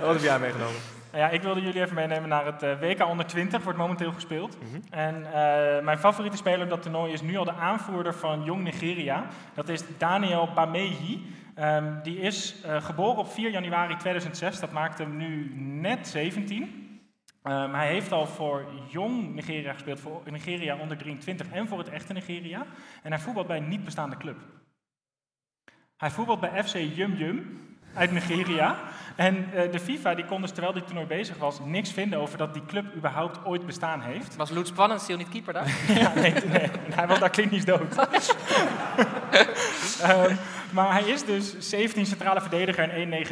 [0.00, 0.80] Wat heb jij meegenomen?
[1.12, 4.12] Nou ja, ik wilde jullie even meenemen naar het eh, WK onder 20, wordt momenteel
[4.12, 4.56] gespeeld.
[4.58, 4.80] Mhm.
[4.90, 8.62] En eh, mijn favoriete speler op dat toernooi is nu al de aanvoerder van Jong
[8.62, 9.24] Nigeria.
[9.54, 11.26] Dat is Daniel Bamehi.
[11.54, 16.81] Ehm, die is eh, geboren op 4 januari 2006, dat maakt hem nu net 17.
[17.42, 21.88] Ehm, hij heeft al voor Jong Nigeria gespeeld, voor Nigeria onder 23 en voor het
[21.88, 22.66] echte Nigeria.
[23.02, 24.36] En hij voetbalt bij een niet bestaande club.
[25.96, 27.60] Hij voetbalt bij FC Yum Yum
[27.94, 28.76] uit Nigeria.
[29.16, 32.38] En eh, de FIFA die kon dus terwijl dit toernooi bezig was niks vinden over
[32.38, 34.36] dat die club überhaupt ooit bestaan heeft.
[34.36, 35.66] Was Lutz Pannenstiel niet keeper daar?
[36.00, 37.96] Ja, nee, nee, hij was daar klinisch dood.
[40.02, 40.34] Ehm,
[40.72, 43.24] Maar hij is dus 17 centrale verdediger en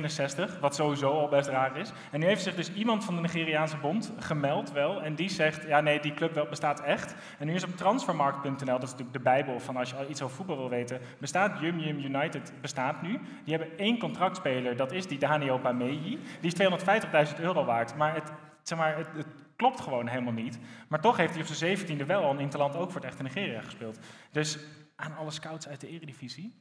[0.55, 1.93] 1,69, wat sowieso al best raar is.
[2.11, 5.03] En nu heeft zich dus iemand van de Nigeriaanse bond gemeld wel.
[5.03, 7.15] En die zegt, ja nee, die club bestaat echt.
[7.39, 10.37] En nu is op transfermarkt.nl, dat is natuurlijk de bijbel van als je iets over
[10.37, 13.21] voetbal wil weten, bestaat Yum Yum United bestaat nu.
[13.45, 16.19] Die hebben één contractspeler, dat is die Daniel Pameyi.
[16.41, 17.97] Die is 250.000 euro waard.
[17.97, 19.27] Maar het, zeg maar, het, het
[19.57, 20.59] klopt gewoon helemaal niet.
[20.89, 23.23] Maar toch heeft hij op zijn 17e wel al een interland ook voor het echte
[23.23, 23.99] Nigeria gespeeld.
[24.31, 24.59] Dus
[24.97, 26.55] aan alle scouts uit de eredivisie,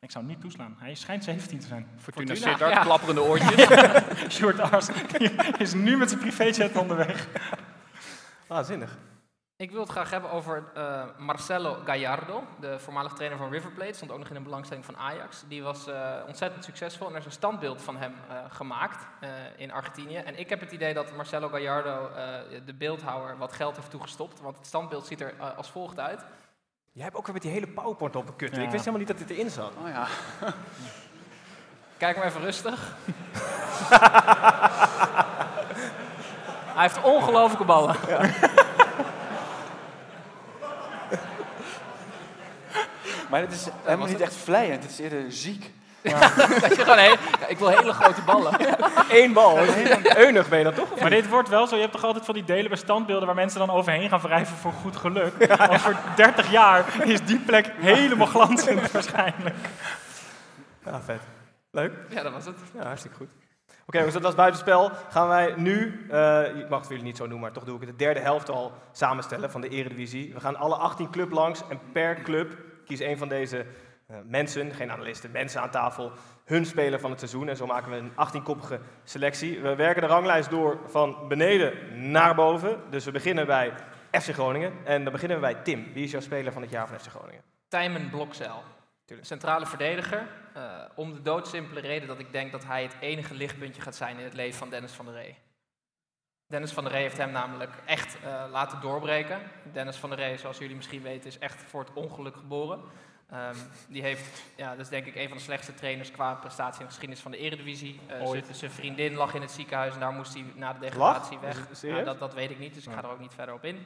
[0.00, 0.76] ik zou hem niet toeslaan.
[0.78, 1.88] Hij schijnt 17 te zijn.
[1.98, 2.82] Fortuna Fortuna, Sittard, ja.
[2.82, 3.68] klapperende oortjes.
[4.36, 4.88] Short Ars
[5.58, 7.28] is nu met zijn privéjet onderweg.
[8.46, 8.98] Waanzinnig.
[9.58, 13.92] Ik wil het graag hebben over eh, Marcelo Gallardo, de voormalig trainer van River Plate.
[13.92, 15.44] Stond ook nog in een belangstelling van Ajax.
[15.48, 19.30] Die was eh, ontzettend succesvol en er is een standbeeld van hem eh, gemaakt eh,
[19.56, 20.16] in Argentinië.
[20.16, 24.40] En ik heb het idee dat Marcelo Gallardo, eh, de beeldhouwer, wat geld heeft toegestopt.
[24.40, 26.24] Want het standbeeld ziet er als volgt uit.
[26.96, 28.58] Jij hebt ook weer met die hele PowerPoint op de kutten.
[28.58, 28.64] Ja.
[28.64, 29.72] Ik wist helemaal niet dat dit erin zat.
[29.82, 30.06] Oh ja.
[32.02, 32.96] Kijk maar even rustig.
[36.74, 37.96] Hij heeft ongelofelijke ballen.
[43.30, 44.26] Maar dit is helemaal niet het.
[44.26, 45.72] echt vleiend, het is eerder ziek.
[46.60, 48.54] Dat je gewoon, heel- ja, ik wil hele grote ballen.
[49.22, 49.58] Eén bal.
[50.16, 51.00] Eunig ben je dan toch?
[51.00, 53.34] Maar dit wordt wel zo, je hebt toch altijd van die delen bij standbeelden waar
[53.34, 55.32] mensen dan overheen gaan wrijven voor goed geluk.
[55.70, 59.54] Over 30 jaar is die plek helemaal glanzend waarschijnlijk.
[60.84, 61.20] Ja, vet.
[61.70, 61.92] Leuk.
[62.08, 62.56] Ja, dat was het.
[62.74, 63.28] Ja, hartstikke goed.
[63.86, 64.90] Oké, jongens, dat was buitenspel.
[65.10, 67.74] Gaan wij nu, eh, ik mag het voor jullie niet zo noemen, maar toch doe
[67.74, 70.34] ik het, de derde helft al samenstellen van de Eredivisie.
[70.34, 72.52] We gaan alle 18 club langs en per club
[72.84, 73.66] kies een van deze
[74.24, 76.12] mensen, geen analisten, mensen aan tafel,
[76.44, 77.48] hun speler van het seizoen.
[77.48, 79.60] En zo maken we een 18-koppige selectie.
[79.60, 81.72] We werken de ranglijst door van beneden
[82.10, 82.80] naar boven.
[82.90, 83.72] Dus we beginnen bij
[84.10, 84.72] FC Groningen.
[84.84, 85.92] En dan beginnen we bij Tim.
[85.92, 87.42] Wie is jouw speler van het jaar van FC Groningen?
[87.68, 88.62] Tijmen Blokzeil.
[89.20, 90.26] Centrale verdediger.
[90.54, 90.62] eh,
[90.94, 94.24] om de doodsimpele reden dat ik denk dat hij het enige lichtpuntje gaat zijn in
[94.24, 95.36] het leven van Dennis van der Ree.
[96.48, 99.38] Dennis van der Ree heeft hem namelijk echt eh, laten doorbreken.
[99.72, 102.80] Dennis van der Ree, zoals jullie misschien weten, is echt voor het ongeluk geboren.
[103.30, 103.54] Ehm,
[103.88, 106.86] die heeft, ja, dat is denk ik een van de slechtste trainers qua prestatie in
[106.86, 108.00] de geschiedenis van de Eredivisie.
[108.06, 108.20] Eh,
[108.54, 111.54] zijn- vriendin lag in het ziekenhuis en daar moest hij na de degradatie weg.
[111.54, 111.98] Is het serieus?
[111.98, 113.82] Ja, dat, dat weet ik niet, dus ik ga er ook niet verder op in.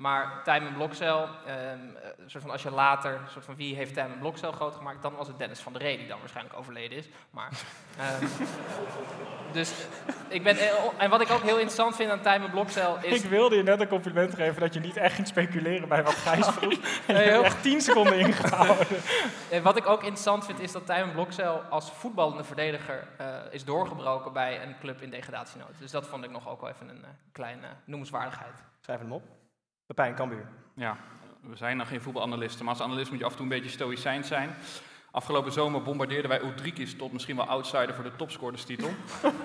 [0.00, 4.18] Maar Tijmen Blokcel, ehm, eh, soort van als je later, soort van wie heeft Tijmen
[4.18, 7.08] Blokcel groot gemaakt, dan was het Dennis van der Ree, die dan waarschijnlijk overleden is.
[7.30, 7.48] Maar,
[7.98, 8.26] ehm,
[9.52, 9.72] dus
[10.28, 13.22] ik ben, eh, en wat ik ook heel interessant vind aan Tijmen Blokcel is...
[13.22, 16.14] Ik wilde je net een compliment geven dat je niet echt ging speculeren bij wat
[16.14, 16.72] Gijs vroeg.
[17.06, 18.86] En je hebt heel- echt 10 seconden ingehouden.
[19.50, 23.64] Eh, wat ik ook interessant vind is dat Tijmen Blokcel als voetballende verdediger eh, is
[23.64, 25.78] doorgebroken bij een club in degradatienood.
[25.78, 28.54] Dus dat vond ik nog ook wel even een kleine noemenswaardigheid.
[28.80, 29.22] Schrijf hem op.
[29.94, 30.46] Pepijn Cambuur.
[30.74, 30.96] Ja,
[31.40, 33.70] we zijn nog geen voetbalanalisten, maar als analist moet je af en toe een beetje
[33.70, 34.54] stoïcijns zijn.
[35.10, 38.88] Afgelopen zomer bombardeerden wij Udrikis tot misschien wel outsider voor de topscorerstitel.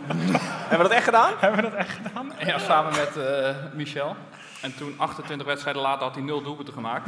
[0.69, 1.33] Hebben we dat echt gedaan?
[1.37, 2.31] Hebben we dat echt gedaan?
[2.39, 4.15] Ja, samen met eh, Michel.
[4.61, 7.07] En toen, 28 wedstrijden later, had hij nul doelpunten gemaakt.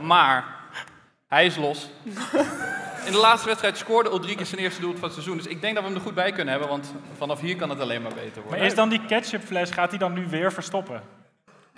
[0.00, 0.44] Maar
[1.28, 1.90] hij is los.
[3.06, 5.42] In de laatste wedstrijd scoorde Udrikis zijn eerste doelpunt van het seizoen.
[5.42, 7.70] Dus ik denk dat we hem er goed bij kunnen hebben, want vanaf hier kan
[7.70, 8.66] het alleen maar beter Maar worden.
[8.66, 11.02] is dan die ketchupfles, gaat hij dan nu weer verstoppen?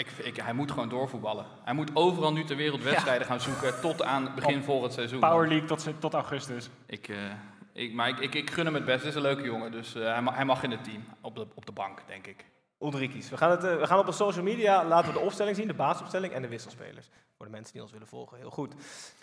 [0.00, 1.46] Ik, ik, hij moet gewoon doorvoetballen.
[1.64, 5.20] Hij moet overal nu ter wereld wedstrijden gaan zoeken tot aan begin volgend seizoen.
[5.20, 6.68] Power League tot, tot augustus.
[6.86, 7.16] Ik, eh,
[7.72, 8.98] ik, maar ik, ik, ik gun hem het best.
[8.98, 11.04] Het is een leuke jongen, dus eh, hij, mag, hij mag in het team.
[11.20, 12.44] Op de, op de bank, denk ik.
[12.80, 13.30] Ulrikis.
[13.30, 15.66] We gaan, het, eh, we gaan op de social media laten we de opstelling zien,
[15.66, 17.08] de basisopstelling en de wisselspelers.
[17.40, 18.74] Voor de mensen die ons willen volgen, heel goed.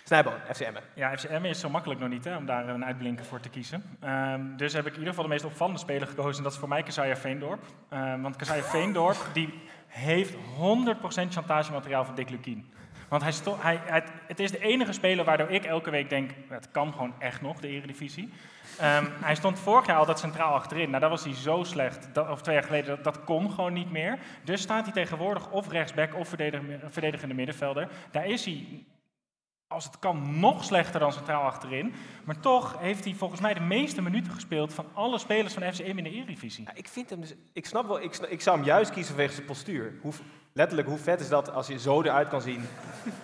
[0.04, 0.74] Snijboon, FCM.
[0.96, 3.84] Ja, FCM is zo makkelijk nog niet hè, om daar een uitblinker voor te kiezen.
[4.00, 6.38] Ehm, dus heb ik in ieder geval de meest opvallende speler gekozen.
[6.38, 7.64] En dat is voor mij Kazaya Veendorp.
[7.90, 9.54] Ehm, want Kazaya Veendorp die
[9.88, 12.72] heeft 100% chantagemateriaal van Dick Lukien.
[13.08, 16.92] Want hij hij, het is de enige speler waardoor ik elke week denk, het kan
[16.92, 18.34] gewoon echt nog, de Eredivisie.
[18.80, 20.90] Ehm, hij stond vorig jaar altijd centraal achterin.
[20.90, 23.74] Nou, daar was hij zo slecht, dat, of twee jaar geleden, dat, dat kon gewoon
[23.74, 24.20] niet meer.
[24.44, 26.28] Dus staat hij tegenwoordig of rechtsback of
[26.90, 27.90] verdedigende middenvelder.
[28.12, 28.86] Daar is hij
[29.68, 31.94] als het kan, nog slechter dan centraal achterin.
[32.24, 35.98] Maar toch heeft hij volgens mij de meeste minuten gespeeld van alle spelers van FCM
[35.98, 36.64] in de Eredivisie.
[36.64, 39.34] Ja, ik vind hem dus, ik snap wel, ik, ik zou hem juist kiezen vanwege
[39.34, 39.94] zijn postuur.
[40.02, 40.14] Hoe,
[40.58, 42.68] letterlijk, hoe vet is dat als je zo eruit kan zien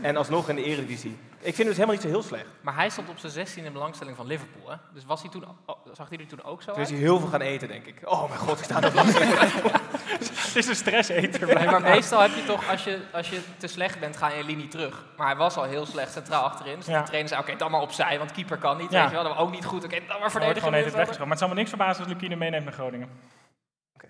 [0.01, 1.17] en alsnog in de Eredivisie.
[1.39, 2.45] Ik vind hem dus helemaal niet zo heel slecht.
[2.61, 4.69] Maar hij stond op zijn 16 in belangstelling van Liverpool.
[4.69, 4.75] Hè?
[4.93, 6.97] Dus was hij toen, oh, zag hij er toen ook zo Toen is uit?
[6.97, 8.01] hij heel veel gaan eten, denk ik.
[8.05, 9.13] Oh mijn god, ik sta er langs.
[10.53, 13.99] Het is een stresseter maar meestal heb je toch, als je, als je te slecht
[13.99, 15.05] bent, ga je een linie terug.
[15.17, 16.75] Maar hij was al heel slecht centraal achterin.
[16.77, 16.99] Dus Ja.
[16.99, 18.91] de trainer zei, oké, dan maar opzij, want keeper kan niet.
[18.91, 18.99] Ja.
[19.01, 19.83] Weet je wel, dat was ook niet goed.
[19.83, 20.71] Oké, dan maar verdedigen.
[20.71, 23.09] Maar het zal me niks verbazen als Lukine meeneemt naar Groningen.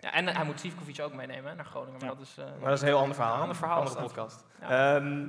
[0.03, 1.99] Ja, en eh, hij moet Sivkovic ook meenemen hè, naar Groningen.
[1.99, 2.15] Maar Ja.
[2.15, 3.41] dat is, eh, Maar dat is een heel ander verhaal.
[3.41, 4.43] Ander verhaal Andere podcast.
[4.61, 4.95] Ja.
[4.95, 5.21] Ehm,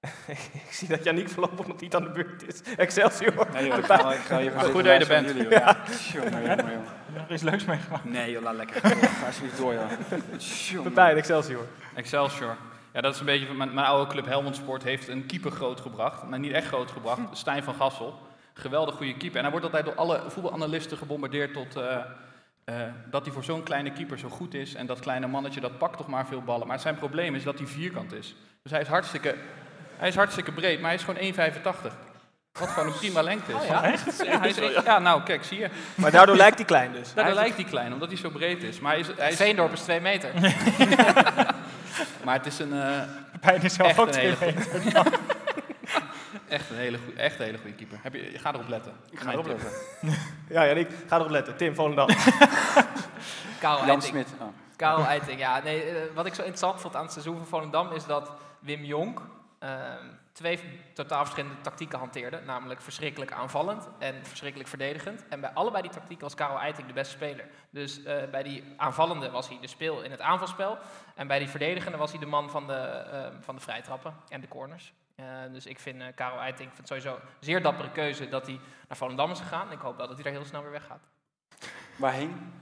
[0.66, 2.62] ik zie dat Yannick voorlopig nog niet aan de beurt is.
[2.76, 3.46] Excelsior.
[3.52, 5.26] Nee joh, ik ga, ik ga even Goed dat je er bent.
[5.26, 5.50] jullie, joh.
[5.50, 5.76] Ja.
[6.12, 6.84] Jongen, jongen, jongen.
[6.84, 8.04] Heb je nog iets leuks meegemaakt?
[8.04, 8.80] Nee joh, laat lekker.
[8.80, 9.90] Ga alsjeblieft door joh.
[10.38, 10.82] Jongen.
[10.82, 11.66] Pepijn, Excelsior.
[11.94, 12.56] Excelsior.
[12.92, 15.50] Ja, dat is een beetje van mijn, mijn oude club Helmond Sport heeft een keeper
[15.50, 16.22] grootgebracht.
[16.22, 17.20] Maar niet echt grootgebracht.
[17.32, 18.18] Stijn van Gassel.
[18.54, 19.36] Geweldig goede keeper.
[19.36, 21.96] En hij wordt altijd door alle voetbalanalisten gebombardeerd tot eh,
[22.64, 22.74] eh,
[23.10, 24.74] dat hij voor zo'n kleine keeper zo goed is.
[24.74, 26.66] En dat kleine mannetje dat pakt toch maar veel ballen.
[26.66, 28.34] Maar zijn probleem is dat hij vierkant is.
[28.62, 29.34] Dus hij is hartstikke,
[29.96, 31.50] hij is hartstikke breed, maar hij is gewoon
[31.92, 31.92] 1,85.
[32.58, 33.66] Wat gewoon een prima lengte is.
[33.66, 33.84] ja?
[33.84, 34.22] echt?
[34.26, 35.68] Ja, hij is, ja, nou kijk, zie je.
[35.94, 37.14] Maar daardoor lijkt hij klein dus.
[37.14, 38.80] Daardoor lijkt hij klein, omdat hij zo breed is.
[38.80, 40.30] Maar hij is, hij is, Veendorp is twee meter.
[42.24, 42.72] maar het is een...
[42.72, 43.00] eh,
[43.40, 45.02] Pijn is zelf ook een twee hele meter.
[46.52, 47.98] Echt een hele, echt een hele goede keeper.
[48.02, 48.92] Heb je, je gaat erop letten.
[49.10, 49.70] Ik ga erop letten.
[50.48, 51.56] Ja, Yannick, ga erop letten.
[51.56, 52.08] Tim Volendam.
[53.60, 54.02] Karel Jan.
[54.02, 54.28] Smit.
[54.40, 54.46] Oh.
[54.76, 55.62] Karel Eiting, ja.
[55.62, 58.84] Nee, eh, wat ik zo interessant vond aan het seizoen van Volendam is dat Wim
[58.84, 59.20] Jonk
[59.58, 60.58] ehm, twee
[60.94, 62.40] totaal verschillende tactieken hanteerde.
[62.46, 65.24] Namelijk verschrikkelijk aanvallend en verschrikkelijk verdedigend.
[65.28, 67.44] En bij allebei die tactieken was Karel Eiting de beste speler.
[67.70, 70.78] Dus eh, bij die aanvallende was hij de speel in het aanvalspel.
[71.14, 74.40] En bij die verdedigende was hij de man van de, ehm, van de vrijtrappen en
[74.40, 74.92] de corners.
[75.16, 78.28] Eh, dus ik vind eh, Karel Eiting ik vind het sowieso een zeer dappere keuze
[78.28, 79.72] dat hij naar Volendam is gegaan.
[79.72, 81.08] Ik hoop wel dat hij daar heel snel weer weggaat.
[81.96, 82.52] Waarheen?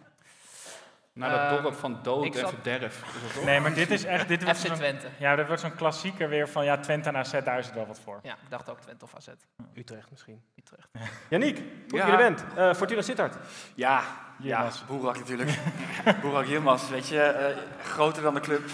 [1.13, 3.05] Naar dat dorp van dood ik en zat- verderf.
[3.35, 3.45] Dat?
[3.45, 4.29] Nee, maar dit is echt...
[4.29, 5.09] Dit wordt FC zo'n- Twente.
[5.19, 7.87] ja, dat wordt zo'n klassieker weer van ja, Twente en AZ, daar is het wel
[7.87, 8.21] wat voor.
[8.23, 9.29] Ja, ik dacht ook Twente of AZ.
[9.75, 10.43] Utrecht misschien.
[10.57, 10.89] Utrecht.
[11.29, 11.57] Yannick,
[11.89, 12.07] hoe Ja.
[12.07, 12.45] je er bent.
[12.57, 13.37] Eh, Fortuna Sittard.
[13.75, 14.03] Ja,
[14.39, 14.69] Ja.
[14.87, 15.59] Boerak natuurlijk.
[16.23, 18.69] Boerak Yilmaz, weet je, eh, groter dan de club.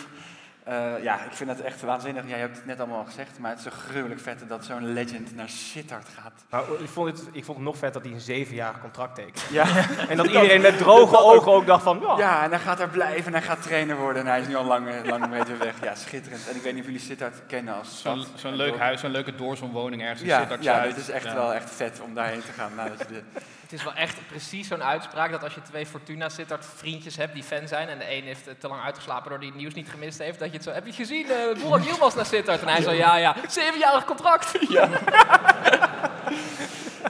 [0.66, 2.22] Eh, ja, ik vind het echt waanzinnig.
[2.26, 4.64] Ja, je hebt het net allemaal al gezegd, maar het is zo gruwelijk vet dat
[4.64, 6.32] zo'n legend naar Sittard gaat.
[6.50, 9.42] Maar ik vond, het, ik vond het nog vet dat hij een zevenjarig contract tekent.
[9.50, 9.66] Ja,
[10.08, 12.88] En dat iedereen met droge ogen ook dacht van, ja, ja en hij gaat daar
[12.88, 14.22] blijven en hij gaat trainer worden.
[14.22, 15.74] En hij is nu al lang, eh, lang breed weer weg.
[15.82, 16.48] Ja, schitterend.
[16.48, 20.02] En ik weet niet of jullie Sittard kennen als Zo'n leuk huis, zo'n leuke doorzonwoning
[20.02, 21.34] ergens in Ja, Sittard ja, dit is echt Ja.
[21.34, 22.72] wel echt vet om daarheen te gaan.
[22.76, 23.22] nadat je de,
[23.66, 27.34] Het is wel echt precies zo'n uitspraak dat als je twee Fortuna Sittard vriendjes hebt
[27.34, 29.88] die fan zijn en de een heeft te lang uitgeslapen door die het nieuws niet
[29.88, 32.60] gemist heeft, dat je het zo, heb je het gezien, uh, Boerak Yilmaz naar Sittard?
[32.62, 34.52] En hij zo, ja, ja, zevenjarig contract.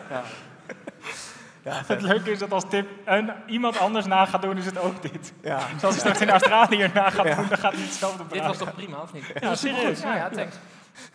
[0.09, 1.73] Ja.
[1.87, 5.03] Het leuke is dat als Tip een, iemand anders na gaat doen, is het ook
[5.03, 5.33] dit.
[5.43, 5.59] ja.
[5.75, 8.47] Dus als hij straks in Australië na gaat doen, dan gaat hij hetzelfde Dit praten.
[8.49, 9.25] was toch prima, of niet?
[9.41, 10.01] Ja, serieus.
[10.01, 10.57] Ja, ja, thanks.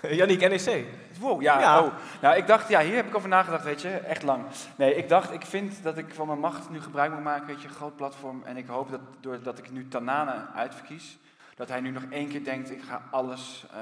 [0.02, 0.86] Yannick, NEC.
[1.20, 1.80] Wow, ja, Ja.
[1.82, 1.94] Oh.
[2.22, 4.44] Nou, ik dacht, ja, hier heb ik over nagedacht, weet je, echt lang.
[4.76, 7.62] Nee, ik dacht, ik vind dat ik van mijn macht nu gebruik moet maken, weet
[7.62, 8.42] je, groot platform.
[8.46, 11.18] En ik hoop dat doordat ik nu Tanane uitverkies,
[11.62, 13.80] dat hij nu nog één keer denkt, ik ga alles eh,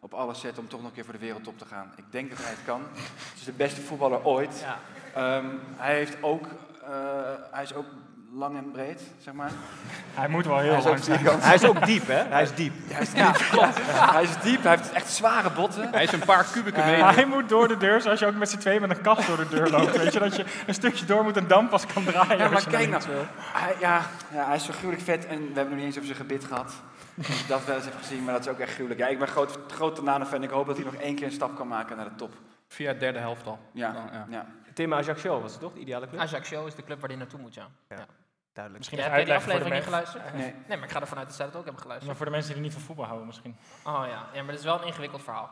[0.00, 1.92] op alles zetten om toch nog een keer voor de wereldtop te gaan.
[1.96, 2.80] Ik denk dat hij het kan.
[3.30, 4.64] Het is de beste voetballer ooit.
[4.64, 4.78] Ja.
[5.14, 6.46] Ehm, hij heeft ook,
[6.84, 6.90] eh,
[7.50, 7.86] hij is ook
[8.32, 9.50] lang en breed, zeg maar.
[10.14, 11.26] Hij moet wel heel lang zijn.
[11.40, 12.22] Hij is ook diep, hè?
[12.22, 12.72] Hij is diep.
[12.88, 13.36] Hij is diep.
[14.14, 15.88] Hij is diep, hij heeft echt zware botten.
[15.92, 17.14] Hij is een paar kubieke Eh, meter.
[17.14, 19.36] Hij moet door de deur, zoals je ook met z'n tweeën met een kast door
[19.36, 19.96] de deur loopt.
[19.96, 22.38] Weet je, dat je een stukje door moet en dan pas kan draaien.
[22.38, 23.24] Ja, maar kijk naar nou.
[23.36, 26.06] Hij, ja, ja, hij is zo gruwelijk vet en we hebben nog niet eens over
[26.06, 26.72] zijn gebit gehad.
[27.48, 29.00] Dat wel eens heb gezien, maar dat is ook echt gruwelijk.
[29.00, 30.42] Ja, ik ben groot, groot Tanane-fan.
[30.42, 32.34] Ik hoop dat hij nog één keer een stap kan maken naar de top.
[32.68, 33.58] Via het derde helft al.
[33.72, 34.26] Ja, Dan, ja.
[34.30, 34.46] ja.
[34.74, 35.72] Tim Ajaccio was het toch?
[35.72, 36.20] De ideale club?
[36.20, 37.66] Ajax Show is de club waar hij naartoe moet, ja.
[37.88, 37.96] Ja.
[37.96, 38.06] ja.
[38.52, 38.84] Duidelijk.
[38.84, 40.34] Misschien Ja, even heb jij die de, aflevering niet geluisterd?
[40.34, 40.54] Nee.
[40.68, 42.08] Nee, maar ik ga ervan uit dat zij dat ook hebben geluisterd.
[42.10, 43.56] maar voor de mensen die er niet van voetbal houden misschien.
[43.84, 45.50] Oh ja, ja maar dat is wel een ingewikkeld verhaal.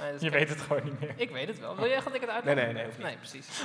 [0.00, 1.12] Nee, is- Je weet het gewoon niet meer.
[1.16, 1.76] Ik weet het wel.
[1.76, 2.64] Wil jij echt dat ik het Nee, uitleg?
[2.64, 2.86] nee, nee.
[2.86, 2.98] niet.
[2.98, 3.64] Nee, precies.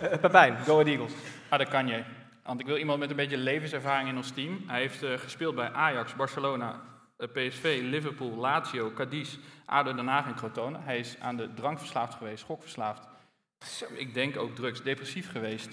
[0.00, 1.12] Eh, Pepijn, Go Ahead Eagles.
[1.48, 2.02] Ah, dat kan je.
[2.48, 4.64] Want ik wil iemand met een beetje levenservaring in ons team.
[4.66, 6.80] Hij heeft eh, gespeeld bij Ajax, Barcelona,
[7.16, 10.78] eh, PSV, Liverpool, Lazio, Cadiz, ADO Den Haag en Crotone.
[10.84, 13.02] Hij is aan de drank verslaafd geweest, schokverslaafd.
[13.92, 15.68] Ik denk ook drugs, depressief geweest.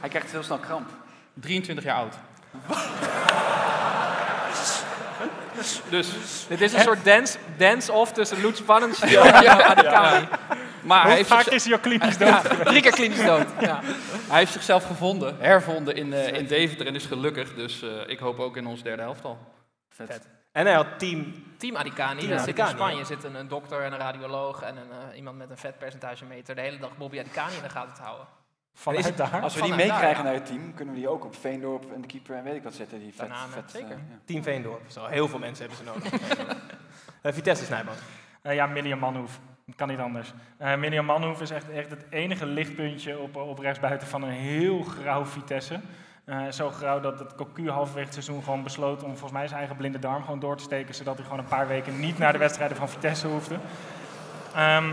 [0.00, 0.88] Hij krijgt heel snel kramp.
[1.34, 2.14] 23 jaar oud.
[5.90, 10.28] dus, Dit is een soort dance- dance-off tussen Loet Spannenspiel en Adekami.
[10.88, 12.28] maar hij Hoe heeft, vaak zich- is hij al klinisch dood?
[12.28, 13.46] Ja, drie keer klinisch dood.
[13.60, 13.80] Ja.
[14.28, 17.54] hij heeft zichzelf gevonden, hervonden in, eh, in Deventer en is gelukkig.
[17.54, 19.38] Dus eh, ik hoop ook in ons derde helftal.
[19.88, 20.28] Vet.
[20.52, 21.46] En hij had team...
[21.56, 23.04] Team Adikani, Team dat zit in Spanje.
[23.04, 26.54] zit een, een dokter en een radioloog en een, eh, iemand met een vetpercentagemeter.
[26.54, 28.26] De hele dag Bobby Adikani in de gaten te houden.
[28.74, 29.40] Vanuit daar?
[29.42, 32.06] Als we die meekrijgen naar het team, kunnen we die ook op Veendorp en de
[32.06, 32.98] keeper en weet ik wat zetten.
[32.98, 33.88] Die vet, vet, zeker.
[33.88, 34.18] ja.
[34.24, 34.80] Team Veendorp.
[34.90, 36.20] Zo, heel veel mensen hebben ze nodig.
[37.34, 37.94] Vitesse Snijboom.
[38.42, 39.38] Eh, ja, Milliam Manhoef.
[39.76, 40.32] Kan niet anders.
[40.56, 44.82] Eh Milliam Manhoef is echt, echt het enige lichtpuntje op, op rechtsbuiten van een heel
[44.82, 45.80] grauw Vitesse.
[46.24, 49.58] Eh, zo grauw dat het Cocu halverwege het seizoen gewoon besloot om volgens mij zijn
[49.58, 52.32] eigen blinde darm gewoon door te steken, zodat hij gewoon een paar weken niet naar
[52.32, 53.56] de wedstrijden van Vitesse hoefde.
[54.54, 54.92] Ehm,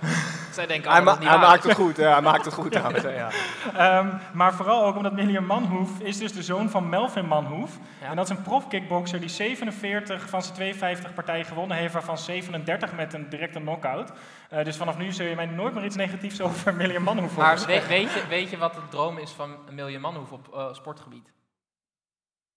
[0.56, 3.30] Zij denken Hij, ma- dat hij maakt het goed, ja, hij maakt het goed Ja.
[3.74, 7.78] Ehm, maar vooral ook omdat William Manhoef is dus de zoon van Melvin Manhoef.
[8.00, 8.08] Ja.
[8.10, 12.92] En dat is een profkickboxer die 47 van zijn 52 partijen gewonnen heeft, waarvan 37
[12.92, 14.12] met een directe knockout.
[14.50, 17.56] Eh, dus vanaf nu zul je mij nooit meer iets negatiefs over William Manhoef horen
[17.56, 20.54] Maar weet, weet, je, weet je wat de droom is van een miljoen manhoef op
[20.54, 21.32] eh, sportgebied?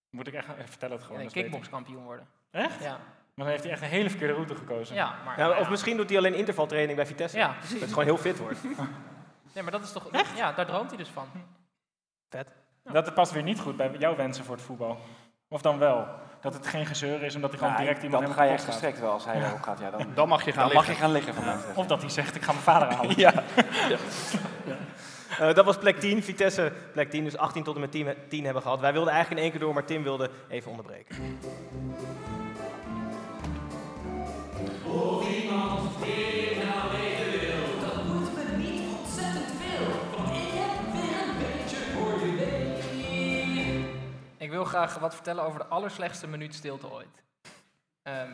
[0.10, 1.18] Moet ik echt vertellen het gewoon.
[1.20, 1.50] Een dat weet ik.
[1.52, 2.28] kickboxkampioen worden.
[2.52, 2.84] Echt?
[2.84, 3.00] Ja,
[3.40, 4.96] Maar dan heeft hij echt een hele verkeerde route gekozen.
[4.96, 5.40] ja maar...
[5.40, 7.38] Ja, of misschien doet hij alleen intervaltraining bij Vitesse.
[7.38, 8.60] Ja, Dat het gewoon heel fit wordt.
[9.54, 10.08] Nee, maar dat is toch...
[10.36, 11.28] Ja, daar droomt hij dus van.
[12.84, 14.98] Dat past weer niet goed bij jouw wensen voor het voetbal.
[15.50, 16.08] Of dan wel?
[16.42, 18.64] Dat het geen gezeur is, omdat hij gewoon Nou, direct iemand dan ga je echt
[18.66, 19.80] gestrekt wel als hij erop gaat.
[19.80, 21.06] Ja, dan, Dan mag je gaan dan mag je liggen.
[21.06, 21.60] gaan liggen van mij gaat.
[21.62, 21.80] betreft.
[21.80, 23.18] Of dat hij zegt, ik ga mijn vader halen.
[23.20, 23.34] Ja.
[25.40, 26.24] Eh, dat was plek 10.
[26.24, 28.80] Vitesse plek 10, dus 18 tot en met 10, 10 hebben gehad.
[28.80, 31.16] Wij wilden eigenlijk in één keer door, maar Tim wilde even onderbreken.
[37.82, 39.88] Dat moet me niet ontzettend veel,
[40.18, 43.86] want ik heb weer een beetje voor je mee.
[44.38, 47.24] Ik wil graag wat vertellen over de allerslechtste minuut stilte ooit.
[48.04, 48.32] Ehm,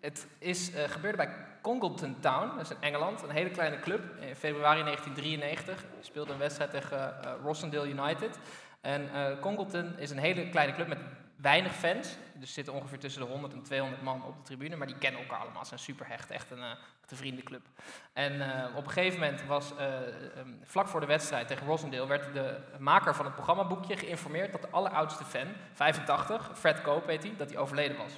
[0.00, 4.00] het is, eh, gebeurde bij Congleton Town, dat is in Engeland, een hele kleine club.
[4.20, 8.38] In februari 1993 speelde een wedstrijd tegen eh, Rossendale United.
[8.80, 10.98] En eh, Congleton is een hele kleine club met
[11.36, 12.16] weinig fans.
[12.34, 15.20] Dus zitten ongeveer tussen de 100 en 200 man op de tribune, maar die kennen
[15.20, 15.62] elkaar allemaal.
[15.62, 17.66] Ze zijn super hecht, echt een, echt een vriendenclub.
[18.12, 22.06] En eh, op een gegeven moment was, eh, ehm, vlak voor de wedstrijd tegen Rossendale,
[22.06, 27.22] werd de maker van het programmaboekje geïnformeerd dat de alleroudste fan, 85, Fred Cope heet
[27.22, 28.12] hij, dat hij overleden was.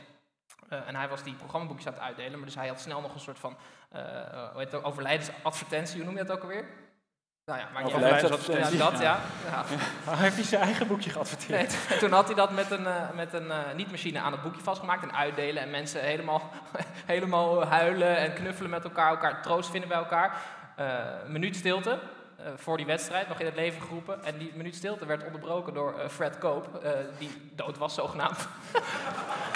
[0.68, 3.20] En hij was die programmaboekjes aan het uitdelen, maar dus hij had snel nog een
[3.20, 3.56] soort van
[4.82, 6.68] overlijdensadvertentie, hoe noem je dat ook alweer?
[7.48, 8.76] Nou ja, maar Overlijdensadvertentie.
[8.76, 9.20] Ja, dat ja.
[9.50, 9.64] ja.
[10.06, 11.76] Maar heeft hij zijn eigen boekje geadverteerd?
[11.88, 14.60] Nee, toen had hij dat met een, eh, met een eh, niet-machine aan het boekje
[14.60, 15.62] vastgemaakt en uitdelen.
[15.62, 16.50] En mensen helemaal,
[17.14, 20.36] helemaal huilen en knuffelen met elkaar, elkaar troost vinden bij elkaar.
[20.76, 20.86] Eh,
[21.24, 21.98] een minuut stilte
[22.36, 24.24] eh, voor die wedstrijd, nog in het leven geroepen.
[24.24, 28.38] En die minuut stilte werd onderbroken door Fred Koop, eh, die dood was zogenaamd.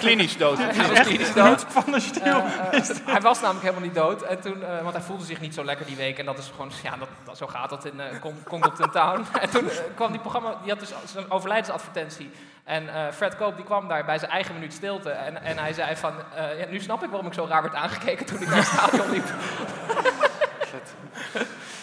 [0.03, 0.57] Klinisch dood.
[0.57, 1.65] hij was klinisch dood.
[1.67, 2.23] Van de stil.
[2.23, 4.21] Eh, eh, hij was namelijk helemaal niet dood.
[4.21, 6.19] En toen, eh, want hij voelde zich niet zo lekker die week.
[6.19, 8.03] En dat is gewoon, ja, dat, dat, zo gaat dat in uh,
[8.43, 9.25] Congleton Town.
[9.41, 12.29] en toen eh, kwam die programma, die had dus zijn overlijdensadvertentie.
[12.63, 15.09] En eh, Fred Koop die kwam daar bij zijn eigen minuut stilte.
[15.09, 17.75] En, en hij zei van, eh, ja, nu snap ik waarom ik zo raar werd
[17.75, 19.33] aangekeken toen ik naar het stadion liep.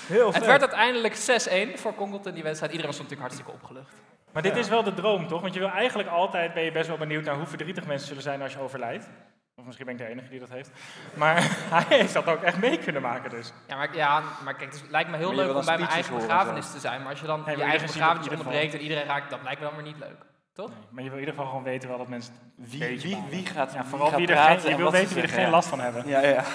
[0.06, 2.72] Heel het werd uiteindelijk 6-1 voor Congleton, die wedstrijd.
[2.72, 3.94] Iedereen was natuurlijk hartstikke opgelucht.
[4.33, 5.41] Maar dit is wel de droom, toch?
[5.41, 8.22] Want je wil eigenlijk altijd, ben je best wel benieuwd naar hoe verdrietig mensen zullen
[8.22, 9.11] zijn als je overlijdt.
[9.57, 10.70] Of misschien ben ik de enige die dat heeft.
[11.14, 11.37] Maar
[11.74, 13.53] hij heeft dat ook echt mee kunnen maken dus.
[13.68, 16.70] Ja, maar, ja, maar kijk, het lijkt me heel leuk om bij mijn eigen begrafenis
[16.70, 17.01] te zijn.
[17.01, 19.74] Maar als je dan je eigen begrafenis onderbreekt en iedereen raakt, dat lijkt me dan
[19.74, 20.30] weer niet leuk.
[20.53, 20.68] Toch?
[20.68, 23.46] Nee, maar je wil in ieder geval gewoon weten wel dat mensen Wie, wie, wie
[23.46, 25.51] gaat Ja, wie vooral gaat wie er geen, je wil weten wie er geen ja.
[25.51, 26.09] last van hebben.
[26.09, 26.44] Ja, ja, ja.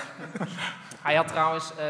[1.06, 1.88] Hij had trouwens, eh,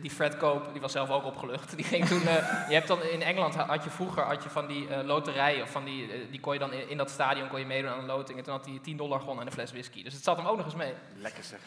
[0.00, 1.74] die Fred Koop, die was zelf ook opgelucht.
[1.76, 4.66] Die ging toen, eh, je hebt dan in Engeland had je vroeger had je van
[4.66, 7.58] die eh, loterijen, of van die, die kon je dan in, in dat stadion kon
[7.58, 8.38] je meedoen aan een loting.
[8.38, 10.02] En toen had hij 10 dollar gewonnen en een fles whisky.
[10.02, 10.94] Dus het zat hem ook nog eens mee.
[11.16, 11.58] Lekker zeg.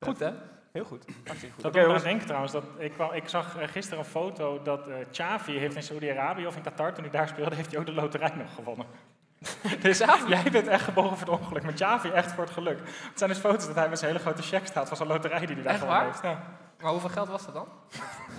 [0.00, 0.30] Goed hè?
[0.76, 1.04] Heel goed.
[1.24, 1.72] Hartstikke goed.
[1.72, 2.52] Dat aan denken trouwens.
[2.52, 6.46] Dat ik, kwam, ik zag eh, gisteren een foto dat eh Xavi heeft in Saudi-Arabië
[6.46, 8.86] of in Qatar, toen hij daar speelde, heeft hij ook de loterij nog gewonnen.
[9.82, 9.98] dus
[10.28, 12.78] jij bent echt geboren voor het ongeluk, maar Xavi echt voor het geluk.
[12.84, 15.38] Het zijn dus foto's dat hij met zijn hele grote check staat van zijn loterij
[15.38, 16.12] die hij daar Echt gewonnen waar?
[16.12, 16.22] heeft.
[16.22, 16.42] Ja,
[16.80, 17.68] Maar hoeveel geld was dat dan?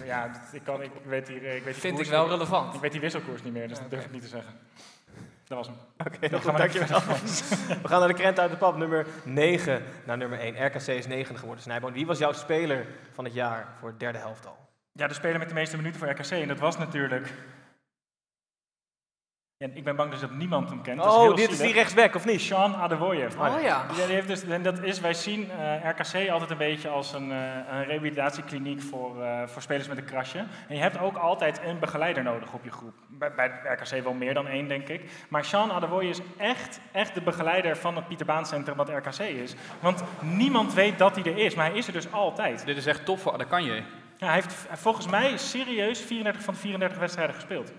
[0.05, 2.73] ja ik, kan, ik weet hier, ik weet die Vind ik wel relevant.
[2.73, 4.53] Ik weet die wisselkoers niet meer, dus dat durf ik niet te zeggen.
[5.47, 5.75] Dat was hem.
[5.97, 6.99] Oké, heel gaan goed, we dankjewel.
[7.81, 10.65] We gaan naar de krent uit de pap, nummer 9 naar nummer 1.
[10.65, 11.93] RKC is 9 geworden, Snijboon.
[11.93, 14.57] Wie was jouw speler van het jaar voor het derde helftal?
[14.91, 16.31] Ja, de speler met de meeste minuten voor RKC.
[16.31, 17.33] En dat was natuurlijk...
[19.59, 20.97] Ja, ik ben bang dus dat niemand hem kent.
[20.97, 22.41] Dat Oh, heel dit is die rechtsback, of niet?
[22.41, 23.27] Sean Adewoye.
[23.39, 23.85] Oh ja.
[23.93, 27.31] Die heeft dus, en dat is, wij zien eh, RKC altijd een beetje als een,
[27.31, 27.37] eh,
[27.71, 30.37] een revalidatiekliniek voor, eh, voor spelers met een krasje.
[30.37, 32.93] En je hebt ook altijd een begeleider nodig op je groep.
[33.07, 35.09] Bij, bij RKC wel meer dan één, denk ik.
[35.29, 39.19] Maar Sean Adewoye is echt, echt de begeleider van het Pieter Baan Centrum wat RKC
[39.19, 39.55] is.
[39.79, 42.65] Want niemand weet dat hij er is, maar hij is er dus altijd.
[42.65, 43.83] Dit is echt top voor Adekanje.
[44.17, 47.71] Ja, hij heeft volgens mij serieus 34 van de 34 wedstrijden gespeeld.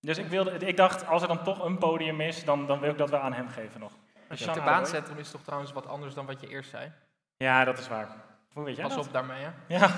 [0.00, 2.90] Dus ik, wilde, ik dacht, als er dan toch een podium is, dan, dan wil
[2.90, 3.92] ik dat wel aan hem geven nog.
[4.28, 4.64] Het Adewoye.
[4.64, 6.92] baancentrum is toch trouwens wat anders dan wat je eerst zei?
[7.36, 8.08] Ja, dat is waar.
[8.52, 9.06] Hoe weet jij Pas dat?
[9.06, 9.50] op daarmee hè.
[9.76, 9.90] Ja,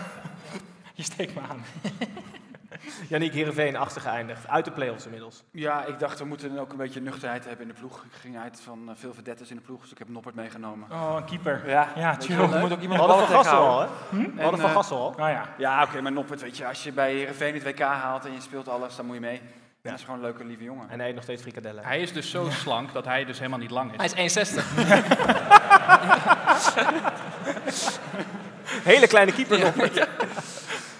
[0.94, 1.64] je steekt me aan.
[3.09, 4.49] Yannick Heerenveen, achtste geëindigd.
[4.49, 5.44] Uit de play-offs inmiddels.
[5.53, 8.05] Ja, ik dacht we moeten ook een beetje nuchterheid hebben in de ploeg.
[8.05, 10.90] Ik ging uit van eh, veel verdetters in de ploeg, dus ik heb Noppert meegenomen.
[10.92, 11.68] Oh, een keeper.
[11.68, 12.38] Ja, Ja, chill.
[12.38, 13.86] er moet ook We iemand hadden Van Gassel al, hè?
[14.11, 15.09] We hadden En, Van eh, Gassel al.
[15.09, 15.49] Oh ja.
[15.59, 18.40] Ja, oké, maar Noppert, weet je, als je bij Heerenveen het WK haalt en je
[18.40, 19.42] speelt alles, dan moet je mee.
[19.83, 19.91] Ja.
[19.91, 20.89] Dat is gewoon een leuke, lieve jongen.
[20.91, 21.85] En hij eet nog steeds frikadellen.
[21.85, 24.12] Hij is dus zo slank dat hij dus helemaal niet lang is.
[24.12, 24.55] Hij is 1,60.
[28.93, 29.74] Hele kleine keeper nog.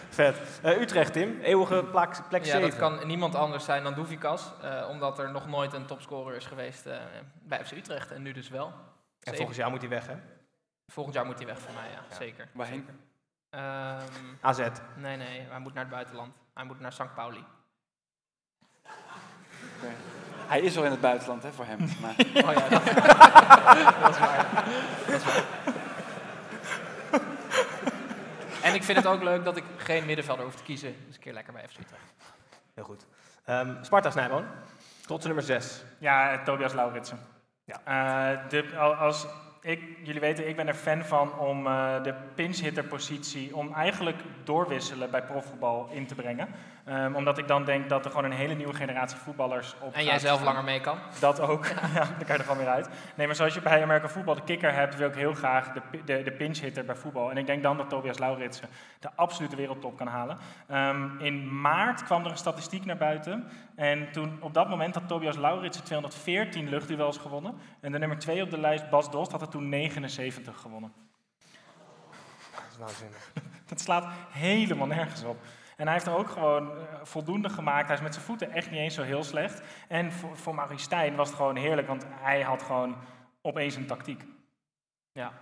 [0.09, 0.37] Vet.
[0.63, 1.41] Eh, Utrecht, Tim.
[1.41, 2.69] Eeuwige plek, plek Ja, 7.
[2.71, 4.53] dat kan niemand anders zijn dan Doevikas.
[4.63, 6.97] eh, omdat er nog nooit een topscorer is geweest eh,
[7.43, 8.11] bij FC Utrecht.
[8.11, 8.67] En nu dus wel.
[8.67, 8.75] En
[9.21, 9.37] Zeker.
[9.37, 10.15] volgend jaar moet hij weg, hè?
[10.87, 12.17] Volgend jaar moet hij weg voor mij, ja.
[12.17, 12.49] Zeker.
[12.53, 12.89] Waarheen?
[13.51, 14.03] Ehm,
[14.41, 14.59] AZ.
[14.97, 15.47] nee, nee.
[15.51, 16.35] Hij moet naar het buitenland.
[16.55, 17.15] Hij moet naar St.
[17.15, 17.45] Pauli.
[20.47, 21.79] Hij is al in het buitenland, hè, voor hem.
[22.03, 22.15] Maar,
[22.45, 22.85] Oh ja, dat,
[24.01, 24.65] dat is waar.
[25.07, 25.45] Dat is waar.
[28.63, 30.95] En ik vind het ook leuk dat ik geen middenvelder hoef te kiezen.
[31.07, 32.03] Dus een keer lekker bij FC Utrecht.
[32.75, 33.07] Heel goed.
[33.45, 34.45] Ehm, Sparta Snijboon.
[35.07, 35.85] Trotse nummer 6.
[35.99, 37.19] Ja, eh, Tobias Lauritsen.
[37.65, 38.45] Ja.
[38.49, 39.27] de, al- als
[39.61, 45.11] ik, jullie weten, ik ben er fan van om eh, de pinch-hitter-positie, om eigenlijk doorwisselen
[45.11, 46.49] bij profvoetbal in te brengen.
[46.89, 50.05] Ehm, omdat ik dan denk dat er gewoon een hele nieuwe generatie voetballers op En
[50.05, 50.99] jij zelf langer mee kan.
[51.21, 51.67] Dat ook.
[51.95, 52.05] Ja.
[52.05, 52.89] dan kan je er gewoon weer uit.
[53.15, 55.81] Nee, maar zoals je bij American Voetbal de kicker hebt, wil ik heel graag de,
[56.05, 57.31] de, de pinch hitter bij voetbal.
[57.31, 58.69] En ik denk dan dat Tobias Lauritsen
[59.01, 60.39] de absolute wereldtop kan halen.
[60.69, 63.49] Ehm, in maart kwam er een statistiek naar buiten.
[63.75, 67.55] En toen, op dat moment had Tobias Lauritsen 214 luchtduels gewonnen.
[67.81, 70.93] En de nummer 2 op de lijst, Bas Dost, had er toen 79 gewonnen.
[72.55, 73.33] Dat is waanzinnig.
[73.69, 75.37] Dat slaat helemaal nergens op.
[75.79, 77.87] En hij heeft er ook gewoon eh, voldoende gemaakt.
[77.87, 79.63] Hij is met zijn voeten echt niet eens zo heel slecht.
[79.89, 82.97] En voor, voor Maurice Stijn was het gewoon heerlijk, want hij had gewoon
[83.43, 84.25] opeens een tactiek.
[85.13, 85.33] Ja,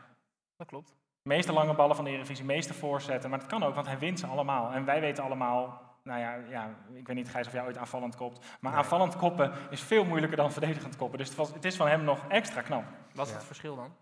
[0.57, 0.89] dat klopt.
[1.22, 3.30] De meeste lange ballen van de Eredivisie, meeste voorzetten.
[3.30, 4.72] Maar dat kan ook, want hij wint ze allemaal.
[4.72, 8.16] En wij weten allemaal, nou ja, ja ik weet niet Gijs of jij ooit aanvallend
[8.16, 8.47] kopt.
[8.61, 11.18] Maar aanvallend koppen is veel moeilijker dan verdedigend koppen.
[11.18, 12.84] Dus het, was, het is van hem nog extra knap.
[13.14, 13.95] Wat is het verschil dan?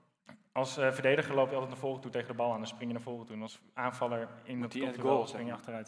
[0.53, 2.59] Als eh, verdediger loop je altijd naar voren toe tegen de bal aan.
[2.59, 3.37] Dan spring je naar voren toe.
[3.37, 5.85] En als aanvaller in Moet topduel goal, spring je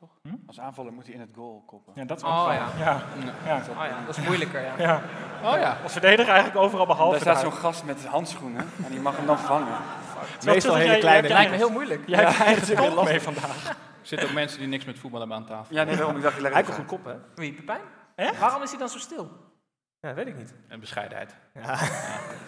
[0.00, 0.40] zeg achteruit.
[0.46, 1.92] als aanvaller moet hij in het goal koppen.
[1.96, 2.68] Ja, dat is Oh, ja.
[2.78, 3.02] ja.
[3.44, 3.56] ja.
[3.70, 4.72] Oh ja, dat is moeilijker, ja.
[4.78, 5.02] Ja.
[5.44, 5.76] Oh ja.
[5.82, 9.26] Als verdediger eigenlijk overal behalve Daar staat zo'n gast met handschoenen en die mag hem
[9.26, 9.76] dan vangen.
[10.44, 11.28] Meestal jij- hele jij- kleine.
[11.28, 12.02] jij- Lijkt me heel moeilijk.
[12.08, 13.68] Jij hebt Ja, je dat is eigen heel tolk mee vandaag.
[13.68, 13.76] Er
[14.12, 15.74] zitten ook mensen die niks met voetbal hebben aan tafel.
[15.74, 17.18] Ja, nee, daarom ik dacht, je Hij legt kan goed koppen, hè?
[17.34, 17.80] Wie, Pepijn?
[18.14, 18.38] Echt?
[18.38, 19.30] Waarom is hij dan zo stil?
[20.06, 20.54] Ja, weet ik niet.
[20.68, 21.34] En bescheidenheid.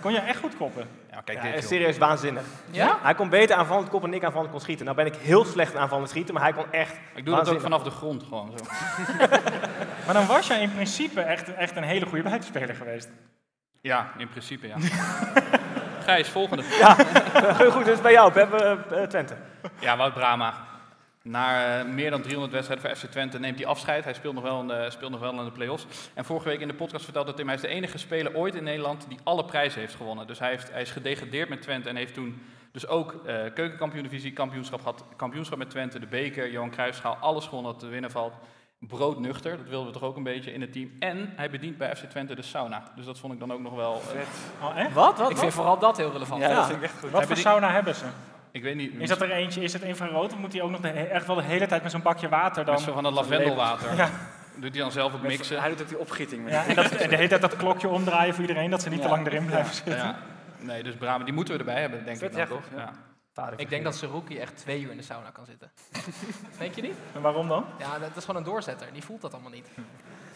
[0.00, 0.88] Kon je echt goed koppen?
[1.10, 1.62] Ja, kijk Ja, dit joh.
[1.68, 2.42] serieus waanzinnig.
[2.70, 2.98] Ja?
[3.02, 4.84] Hij kon beter aanvallend koppen dan ik aanvallend kon schieten.
[4.84, 7.60] Nou ben ik heel slecht aanvallend schieten, maar hij kon echt Ik doe dat ook
[7.60, 8.64] vanaf de grond gewoon zo.
[10.04, 13.08] Maar dan was jij in principe echt, echt een hele goede buitenspeler geweest.
[13.80, 14.76] Ja, in principe ja.
[16.04, 16.62] Gijs, volgende.
[17.72, 19.36] Goed, dus bij jou, Pep, eh, eh, Twente.
[19.78, 20.54] Ja, Wout Brama.
[21.30, 24.04] Na eh, meer dan 300 wedstrijden voor FC Twente neemt hij afscheid.
[24.04, 25.86] Hij speelt nog wel in de, speelt nog wel in de play-offs.
[26.14, 28.64] En vorige week in de podcast vertelde Tim, hij is de enige speler ooit in
[28.64, 30.26] Nederland die alle prijzen heeft gewonnen.
[30.26, 34.32] Dus hij, heeft, hij is gedegradeerd met Twente en heeft toen dus ook eh keukenkampioen-divisie,
[34.32, 35.04] kampioenschap gehad.
[35.16, 38.34] Kampioenschap met Twente, de beker, Johan Cruijffschaal, alles gewonnen dat te winnen valt.
[38.80, 40.90] Broodnuchter, dat wilden we toch ook een beetje in het team.
[40.98, 42.82] En hij bedient bij FC Twente de sauna.
[42.96, 44.02] Dus dat vond ik dan ook nog wel...
[44.14, 44.92] eh, Oh, echt?
[44.92, 45.18] Wat?
[45.18, 45.30] Wat?
[45.30, 46.42] Ik vind vooral dat heel relevant.
[46.42, 47.10] Ja, dat vind ik echt goed.
[47.10, 48.04] Wat voor sauna hebben ze?
[48.58, 50.80] Ik weet niet, Is dat er eentje, is het infrarood of moet hij ook nog
[50.80, 52.74] de, echt wel de hele tijd met zo'n bakje water dan?
[52.74, 53.96] met zo van dat lavendelwater.
[53.96, 54.10] Ja.
[54.54, 55.60] Doet hij dan zelf ook mixen.
[55.60, 56.44] Hij doet ook die opgieting.
[56.44, 58.88] Met Ja, en, dat, en de hele tijd dat klokje omdraaien voor iedereen, dat ze
[58.88, 59.96] niet te lang erin blijven zitten.
[59.96, 60.18] Ja.
[60.58, 62.64] Nee, dus Brama, die moeten we erbij hebben, denk ik dan toch?
[62.76, 62.92] ja.
[63.56, 65.70] Ik denk dat Seruki echt twee uur in de sauna kan zitten.
[66.58, 66.96] Denk je niet?
[67.14, 67.64] En waarom dan?
[67.78, 68.86] Ja, dat is gewoon een doorzetter.
[68.92, 69.66] Die voelt dat allemaal niet.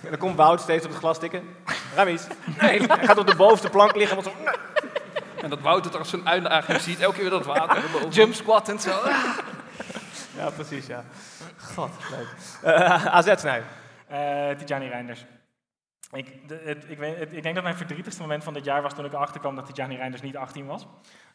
[0.03, 1.43] En dan komt Wout steeds op het glas tikken.
[1.97, 2.27] Ramis.
[2.61, 4.17] Nee, hij gaat op de bovenste plank liggen.
[4.17, 4.82] en wordt zo,
[5.43, 7.83] En dat Wout het als zo'n uitdaging ziet, elke keer weer dat water.
[8.11, 8.91] Jump squat en zo.
[10.37, 11.05] Ja, precies, ja.
[11.75, 12.27] God, leuk.
[12.63, 13.27] Eh AZ.
[13.27, 15.25] Eh Tijani Reinders.
[16.13, 18.83] Ik, de- het, ik, weet, het- ik denk dat mijn verdrietigste moment van dit jaar
[18.83, 20.87] was toen ik erachter kwam dat Tijani Reinders niet 18 was.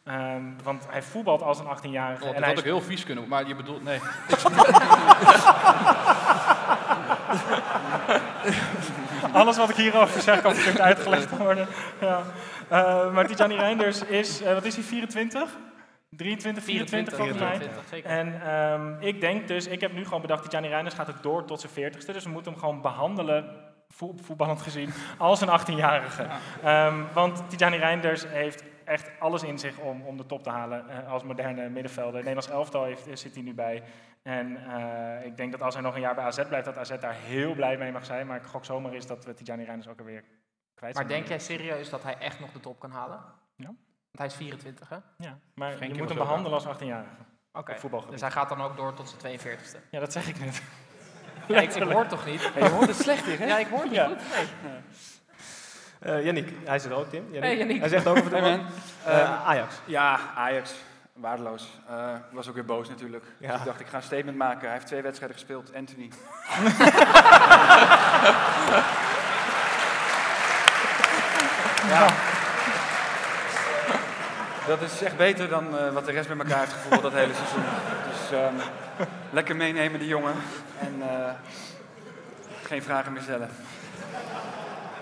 [0.04, 2.22] Ehm, want hij voetbalt als een 18-jarige.
[2.22, 4.00] Oh, en dat hij had ik heel vies kunnen, maar je bedoelt, nee.
[9.32, 11.66] Alles wat ik hierover zeg kan verkeerd uitgelegd worden.
[12.00, 12.22] Ja.
[12.70, 15.56] Eh, maar Tijani Reinders is, eh, wat is hij, 24?
[16.10, 17.48] 23, 24 volgens mij.
[17.48, 18.10] 24, zeker.
[18.10, 21.44] En ehm, ik denk dus, ik heb nu gewoon bedacht, Tijani Reinders gaat het door
[21.44, 22.12] tot zijn 40ste.
[22.12, 23.50] Dus we moeten hem gewoon behandelen,
[23.88, 26.26] vo- voetballend gezien, als een 18-jarige.
[26.62, 30.84] Ehm, want Tijani Reinders heeft echt alles in zich om, om de top te halen
[30.88, 32.14] eh, als moderne middenvelder.
[32.14, 33.82] Het Nederlands elftal heeft, zit hij nu bij.
[34.22, 34.58] En
[35.24, 37.54] ik denk dat als hij nog een jaar bij AZ blijft, dat AZ daar heel
[37.54, 38.26] blij mee mag zijn.
[38.26, 40.24] Maar ik gok zomaar is dat we Tijani Reinders ook alweer
[40.78, 43.20] kwijt Maar denk jij serieus dat hij echt nog de top kan halen?
[43.56, 43.64] Ja.
[43.66, 43.76] Want
[44.18, 44.96] hij is 24, hè?
[45.16, 47.10] Ja, maar Frenkie je moet hem ook behandelen als 18-jarige.
[47.52, 47.78] Oké.
[47.78, 48.12] Voetbalgebied.
[48.12, 49.78] Dus hij gaat dan ook door tot zijn 42ste.
[49.90, 50.62] Ja, dat zeg ik net.
[51.48, 52.50] Ja, ik, ik hoor toch niet?
[52.54, 53.46] Je hoort het slecht hier, hè?
[53.46, 54.06] Ja, ik hoor het niet Ja.
[54.06, 54.18] goed.
[54.32, 54.46] Nee.
[55.98, 57.22] Eh Yannick, hij zit er ook, Tim.
[57.22, 57.42] Yannick.
[57.42, 57.78] Hey, Yannick.
[57.80, 58.50] Hij zegt ook over de man.
[58.50, 58.66] man.
[59.04, 59.74] Eh, Ajax.
[59.84, 60.74] Ja, Ajax.
[61.12, 61.68] Waardeloos.
[61.88, 63.24] Eh, was ook weer boos natuurlijk.
[63.38, 63.50] Ja.
[63.50, 64.60] Dus ik dacht, ik ga een statement maken.
[64.60, 65.74] Hij heeft twee wedstrijden gespeeld.
[65.74, 66.08] Anthony.
[71.88, 72.06] ja.
[74.66, 77.34] Dat is echt beter dan eh, wat de rest met elkaar heeft gevoeld dat hele
[77.34, 77.62] seizoen.
[78.10, 78.54] Dus ehm,
[79.30, 80.34] Lekker meenemen, die jongen.
[80.80, 81.30] En eh,
[82.62, 83.50] geen vragen meer stellen.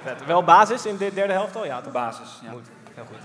[0.05, 0.25] Vet.
[0.25, 1.65] Wel basis in de derde helft al?
[1.65, 1.93] Ja, De toch?
[1.93, 2.29] basis.
[2.43, 2.51] Ja.
[2.51, 2.67] Moet.
[2.95, 3.19] Heel goed.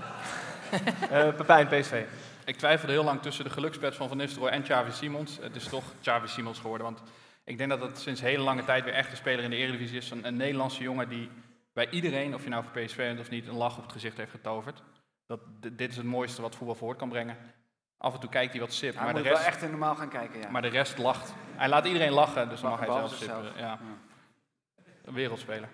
[1.10, 2.02] Eh Pepijn, PSV.
[2.44, 5.38] Ik twijfelde heel lang tussen de gelukspet van Van Nistelrooy en Xavi Simons.
[5.40, 7.02] Het is toch Xavi Simons geworden, want
[7.44, 9.96] ik denk dat het sinds hele lange tijd weer echt een speler in de Eredivisie
[9.96, 10.10] is.
[10.10, 11.30] Een, een Nederlandse jongen die
[11.72, 14.16] bij iedereen, of je nou voor PSV bent of niet, een lach op het gezicht
[14.16, 14.82] heeft getoverd.
[15.26, 15.40] Dat,
[15.72, 17.36] dit is het mooiste wat voetbal voort kan brengen.
[17.96, 19.94] Af en toe kijkt hij wat sip, Hij maar, de moet wel rest, echt normaal
[19.94, 20.50] gaan kijken, ja.
[20.50, 21.34] maar de rest lacht.
[21.54, 23.52] Hij laat iedereen lachen, dus dan mag hij zelf sippen.
[23.56, 23.78] Ja.
[25.04, 25.68] Een wereldspeler.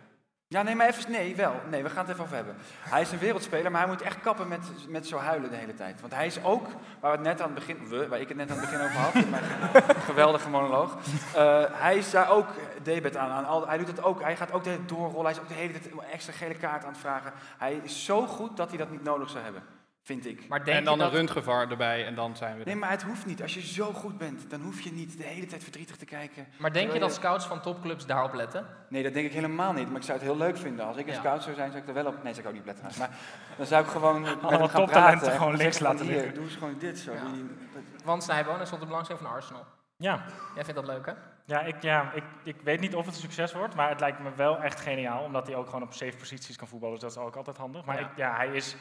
[0.51, 1.55] Ja, nee, maar even, nee, wel.
[1.71, 2.57] Nee, we gaan het even over hebben.
[2.81, 5.75] Hij is een wereldspeler, maar hij moet echt kappen met, met zo huilen de hele
[5.75, 6.01] tijd.
[6.01, 6.67] Want hij is ook,
[7.01, 9.15] waar, het net aan het begin, waar ik het net aan het begin over had,
[9.31, 9.43] mijn
[10.11, 10.97] geweldige monoloog.
[11.35, 12.49] eh, hij is daar ook
[12.83, 13.31] debet aan.
[13.31, 15.23] aan al, hij doet het ook, hij gaat ook de hele doorrollen.
[15.25, 17.33] Hij is ook de hele tijd extra gele kaart aan het vragen.
[17.59, 19.63] Hij is zo goed dat hij dat niet nodig zou hebben,
[20.09, 20.49] vind ik.
[20.49, 21.19] Maar denk En dan je een dat...
[21.19, 22.67] röntgenvar erbij en dan zijn we er.
[22.67, 23.43] Nee, maar het hoeft niet.
[23.43, 26.47] Als je zo goed bent, dan hoef je niet de hele tijd verdrietig te kijken.
[26.57, 28.67] Maar denk je dat scouts van topclubs daarop letten?
[28.89, 29.87] Nee, dat denk ik helemaal niet.
[29.89, 30.87] Maar ik zou het heel leuk vinden.
[30.87, 31.19] Als ik een Ja.
[31.19, 32.23] scout zou zijn, zou ik er wel op...
[32.23, 32.85] Nee, zou ik ook niet letten.
[32.99, 33.11] Maar
[33.57, 35.33] dan zou ik gewoon met Allemaal gaan praten.
[35.33, 36.35] gewoon links laten hier, liggen.
[36.35, 37.13] Doe eens gewoon dit zo.
[37.13, 37.21] Ja.
[38.05, 39.65] Want Snijboon is op de belangstelling van Arsenal.
[39.97, 41.13] Ja, Jij vindt dat leuk, hè?
[41.45, 44.19] ja, ik, ja ik, ik weet niet of het een succes wordt, maar het lijkt
[44.19, 47.23] me wel echt geniaal, omdat hij ook gewoon op safe posities kan voetballen, dus dat
[47.25, 47.85] is ook altijd handig.
[47.85, 48.07] Maar Ja.
[48.07, 48.77] Ik, ja, hij is...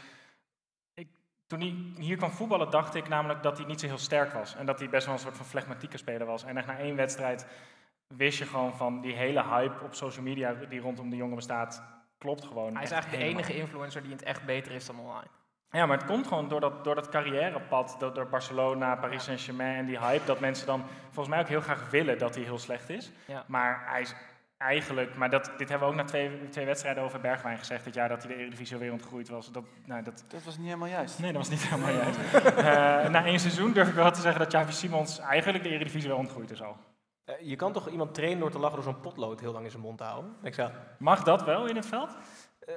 [1.48, 4.56] Toen hij hier kwam voetballen, dacht ik namelijk dat hij niet zo heel sterk was.
[4.56, 6.44] En dat hij best wel een soort van flegmatieke speler was.
[6.44, 7.48] En echt na één wedstrijd
[8.08, 11.84] wist je gewoon van die hele hype op social media die rondom de jongen bestaat,
[12.18, 12.74] klopt gewoon.
[12.74, 15.28] Hij is eigenlijk de enige influencer die in het echt beter is dan online.
[15.72, 19.76] Ja, maar het komt gewoon door dat, door dat carrièrepad, door, door Barcelona, Paris Saint-Germain
[19.76, 22.60] en die hype, dat mensen dan volgens mij ook heel graag willen dat hij heel
[22.60, 23.12] slecht is.
[23.26, 23.44] Ja.
[23.48, 24.16] Maar hij is
[24.58, 27.94] eigenlijk, maar dat, dit hebben we ook na twee, twee wedstrijden over Bergwijn gezegd, dit
[27.94, 29.52] jaar dat hij de Eredivisie alweer ontgroeid was.
[29.52, 31.20] Dat, nou, dat, Dat was niet helemaal juist.
[31.20, 32.18] nee, dat was niet helemaal juist.
[32.58, 36.10] Eh, na één seizoen durf ik wel te zeggen dat Javi Simons eigenlijk de Eredivisie
[36.10, 36.78] wel ontgroeid is al.
[37.26, 39.72] Eh, je kan toch iemand trainen door te lachen door zo'n potlood heel lang in
[39.72, 40.36] zijn mond te houden?
[40.44, 42.10] Ik zou, Mag dat wel in het veld?
[42.68, 42.74] Eh,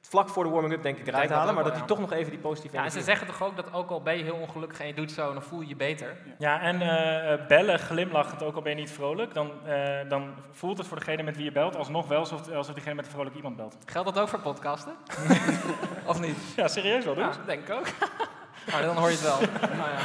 [0.00, 1.86] vlak voor de warming-up denk ik eruit halen, maar dat hij ja.
[1.86, 4.02] toch nog even die positieve Ja, en ze energie- zeggen toch ook dat ook al
[4.02, 6.16] ben je heel ongelukkig en je doet zo, dan voel je je beter.
[6.38, 10.34] Ja, en eh, eh, bellen glimlachend, ook al ben je niet vrolijk, dan, eh, dan
[10.52, 13.10] voelt het voor degene met wie je belt alsnog wel alsof, alsof diegene met een
[13.12, 13.76] vrolijk iemand belt.
[13.86, 14.92] Geldt dat ook voor podcasten?
[16.06, 16.36] of niet?
[16.56, 17.24] Ja, serieus wel, dus?
[17.24, 17.86] Ja, denk ik ook.
[18.72, 19.38] maar dan hoor je het wel.
[19.78, 19.98] nou ja.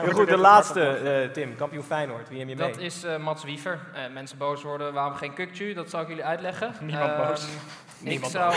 [0.00, 2.28] Heel goed, de laatste, eh, Tim, kampioen Feyenoord.
[2.28, 2.70] Wie neem je mee?
[2.72, 3.78] Dat is eh, Mats Wiever.
[3.94, 5.74] Eh, mensen boos worden, waarom geen kukju?
[5.74, 6.72] Dat zal ik jullie uitleggen.
[6.80, 7.46] Niemand Ehm, boos.
[8.02, 8.54] Ik zou,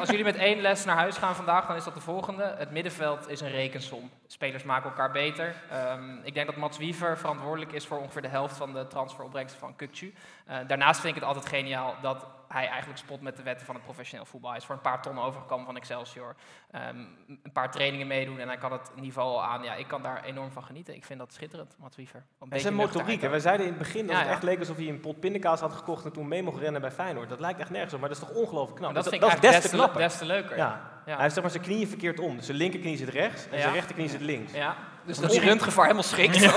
[0.00, 2.54] als jullie met één les naar huis gaan vandaag, dan is dat de volgende.
[2.58, 4.10] Het middenveld is een rekensom.
[4.26, 5.54] Spelers maken elkaar beter.
[5.70, 9.60] Ehm, ik denk dat Mats Wiever verantwoordelijk is voor ongeveer de helft van de transferopbrengsten
[9.60, 10.14] van Kukcu.
[10.46, 13.74] Eh, daarnaast vind ik het altijd geniaal dat hij eigenlijk spot met de wetten van
[13.74, 14.50] het professioneel voetbal.
[14.50, 16.34] Hij is voor een paar ton overgekomen van Excelsior.
[16.70, 16.96] Ehm,
[17.42, 19.62] een paar trainingen meedoen en hij kan het niveau al aan.
[19.62, 20.94] Ja, ik kan daar enorm van genieten.
[20.94, 22.16] Ik vind dat schitterend, Mats Wiever.
[22.18, 24.32] Een En beetje zijn motoriek, wij zeiden in het begin dat Ja, het ja.
[24.34, 26.90] echt leek alsof hij een pot pindakaas had gekocht en toen mee mocht rennen bij
[26.90, 27.28] Feyenoord.
[27.28, 28.92] Dat lijkt echt nergens op, maar dat is toch ongelooflijk knap.
[28.92, 30.00] Maar dat Dus vind ik dat is eigenlijk des te des te, knapper.
[30.08, 30.56] des te leuker.
[30.56, 30.94] Ja.
[31.06, 31.12] Ja.
[31.12, 32.36] Hij heeft zeg maar zijn knieën verkeerd om.
[32.36, 33.60] Dus zijn linkerknie zit rechts en Ja.
[33.62, 34.52] zijn rechterknie zit links.
[34.52, 36.36] Ja, dus dat die röntgenvar helemaal schrikt.
[36.36, 36.50] zo.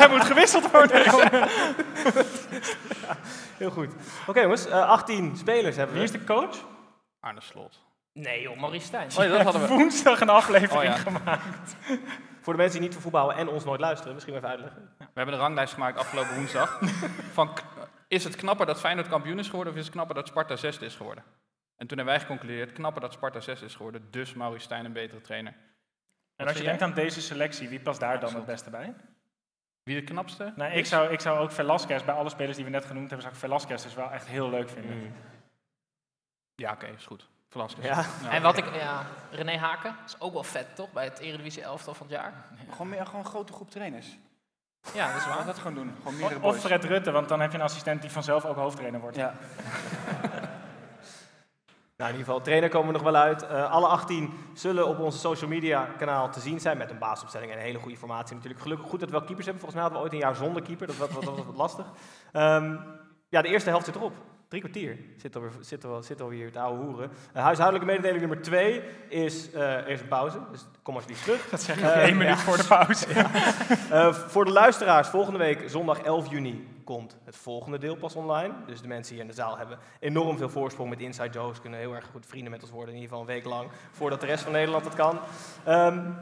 [0.00, 1.04] Hij moet gewisseld worden.
[3.60, 3.94] Heel goed.
[4.26, 6.02] Oké jongens, eh, 18 spelers hebben we.
[6.02, 6.56] Wie is de coach?
[7.20, 7.80] Arne Slot.
[8.12, 9.08] Nee joh, Maurice Stijn.
[9.08, 9.68] Oh ja, dat hadden we.
[9.78, 10.96] Woensdag een aflevering Oh ja.
[10.96, 11.76] gemaakt.
[12.40, 14.94] Voor de mensen die niet van voetbal houden en ons nooit luisteren, misschien even uitleggen.
[14.98, 16.80] We hebben een ranglijst gemaakt afgelopen woensdag.
[17.38, 17.50] Van,
[18.08, 20.84] is het knapper dat Feyenoord kampioen is geworden of is het knapper dat Sparta zesde
[20.84, 21.24] is geworden?
[21.76, 24.92] En toen hebben wij geconcludeerd, knapper dat Sparta zesde is geworden, dus Maurice Stijn een
[24.92, 25.54] betere trainer.
[26.36, 28.94] En als je denkt aan deze selectie, wie past daar dan het beste bij?
[29.90, 30.52] Wie de knapste?
[30.56, 33.20] Nou, ik zou, ik zou ook Velasquez, bij alle spelers die we net genoemd hebben,
[33.20, 35.14] zou ik Velasquez dus wel echt heel leuk vinden.
[36.54, 37.28] Ja, oké, is goed.
[37.48, 37.86] Velasquez.
[37.86, 38.04] Ja.
[38.30, 41.94] En wat ik, ja, René Haken, is ook wel vet toch, bij het Eredivisie elftal
[41.94, 42.32] van het jaar.
[42.70, 44.18] Gewoon, meer, gewoon een grote groep trainers.
[44.94, 45.46] Ja, dat is waar.
[45.46, 45.94] dat gewoon doen.
[45.96, 46.60] Gewoon meerdere Of.
[46.60, 49.16] Fred Rutte, want dan heb je een assistent die vanzelf ook hoofdtrainer wordt.
[49.16, 49.34] Ja.
[52.00, 53.46] Nou, in ieder geval, trainer komen we nog wel uit.
[53.46, 57.50] Eh, alle 18 zullen op onze social media kanaal te zien zijn met een basisopstelling
[57.50, 58.62] en een hele goede formatie natuurlijk.
[58.62, 59.64] Gelukkig goed dat we wel keepers hebben.
[59.64, 61.86] Volgens mij hadden we ooit een jaar zonder keeper, dat was, dat was wat lastig.
[62.32, 62.76] Ehm,
[63.28, 64.12] ja, de eerste helft zit erop.
[64.48, 67.10] Drie kwartier zit alweer, zit alweer, zit alweer hier te ouwe hoeren.
[67.32, 71.48] Eh, huishoudelijke mededeling nummer twee is, eh, er is een pauze, dus kom alsjeblieft terug.
[71.48, 72.42] Dat zeg Eh, één minuut ja.
[72.42, 73.06] voor de pauze.
[74.32, 78.54] Voor de luisteraars, volgende week, zondag 11 juni, komt het volgende deel pas online.
[78.66, 81.60] Dus de mensen hier in de zaal hebben enorm veel voorsprong met Inside Jokes.
[81.60, 84.20] Kunnen heel erg goed vrienden met ons worden, in ieder geval een week lang, voordat
[84.20, 85.18] de rest van Nederland het kan.
[85.64, 86.12] Ehm,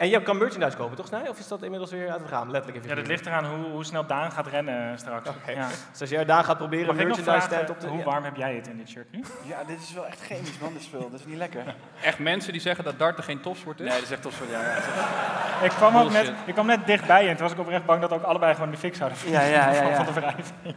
[0.00, 1.28] En je kan merchandise kopen, toch Snij?
[1.28, 2.50] Of is dat inmiddels weer uit het raam?
[2.50, 2.88] Letterlijk even.
[2.88, 5.30] Ja, dat ligt eraan hoe, hoe snel Daan gaat rennen straks.
[5.46, 5.68] Ja.
[5.90, 7.86] Dus als jij daar gaat proberen Mag merchandise vragen, stand op te...
[7.86, 8.04] hoe ja.
[8.04, 9.24] warm heb jij het in dit shirt nu?
[9.42, 11.10] Ja, dit is wel echt chemisch, man, dit spul.
[11.10, 11.74] Dat is niet lekker.
[12.02, 13.86] Echt mensen die zeggen dat darten geen topsport is?
[13.86, 14.60] Nee, dat is echt topsport, ja.
[14.60, 14.76] ja.
[15.66, 18.12] Ik kwam, ook net, ik kwam net dichtbij en toen was ik oprecht bang dat
[18.12, 19.96] ook allebei gewoon de fik zouden Ja, ja, ja, van- ja.
[19.96, 20.74] van de wrijving.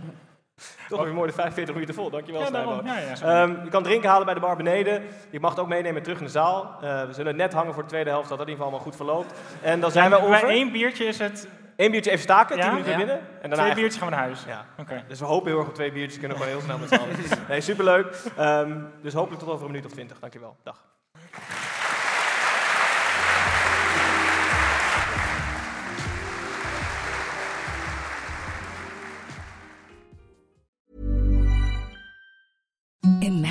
[0.89, 2.09] Toch weer mooi de 45 minuten vol.
[2.09, 2.67] Dankjewel, Ja, Snijbo.
[2.69, 2.85] daarom.
[2.87, 3.33] Ja, ja, sorry.
[3.33, 5.03] Ehm, je kan drinken halen bij de bar beneden.
[5.29, 6.75] Je mag het ook meenemen terug in de zaal.
[6.81, 8.85] Eh, we zullen net hangen voor de tweede helft, dat dat in ieder geval allemaal
[8.85, 9.39] goed verloopt.
[9.61, 10.49] En dan zijn we Bij over.
[10.49, 11.47] één biertje is het...
[11.77, 12.61] Eén biertje even staken, Ja?
[12.63, 13.15] 10 minuten binnen.
[13.41, 14.43] En daarna Twee biertjes gaan we naar huis.
[14.47, 14.65] Ja.
[15.07, 16.19] Dus we hopen heel erg op twee biertjes.
[16.19, 17.47] Kunnen we gewoon heel snel met z'n allen.
[17.49, 18.15] Nee, superleuk.
[18.37, 20.19] Ehm, dus hopelijk tot over een minuut of twintig.
[20.19, 20.55] Dankjewel.
[20.63, 20.83] Dag.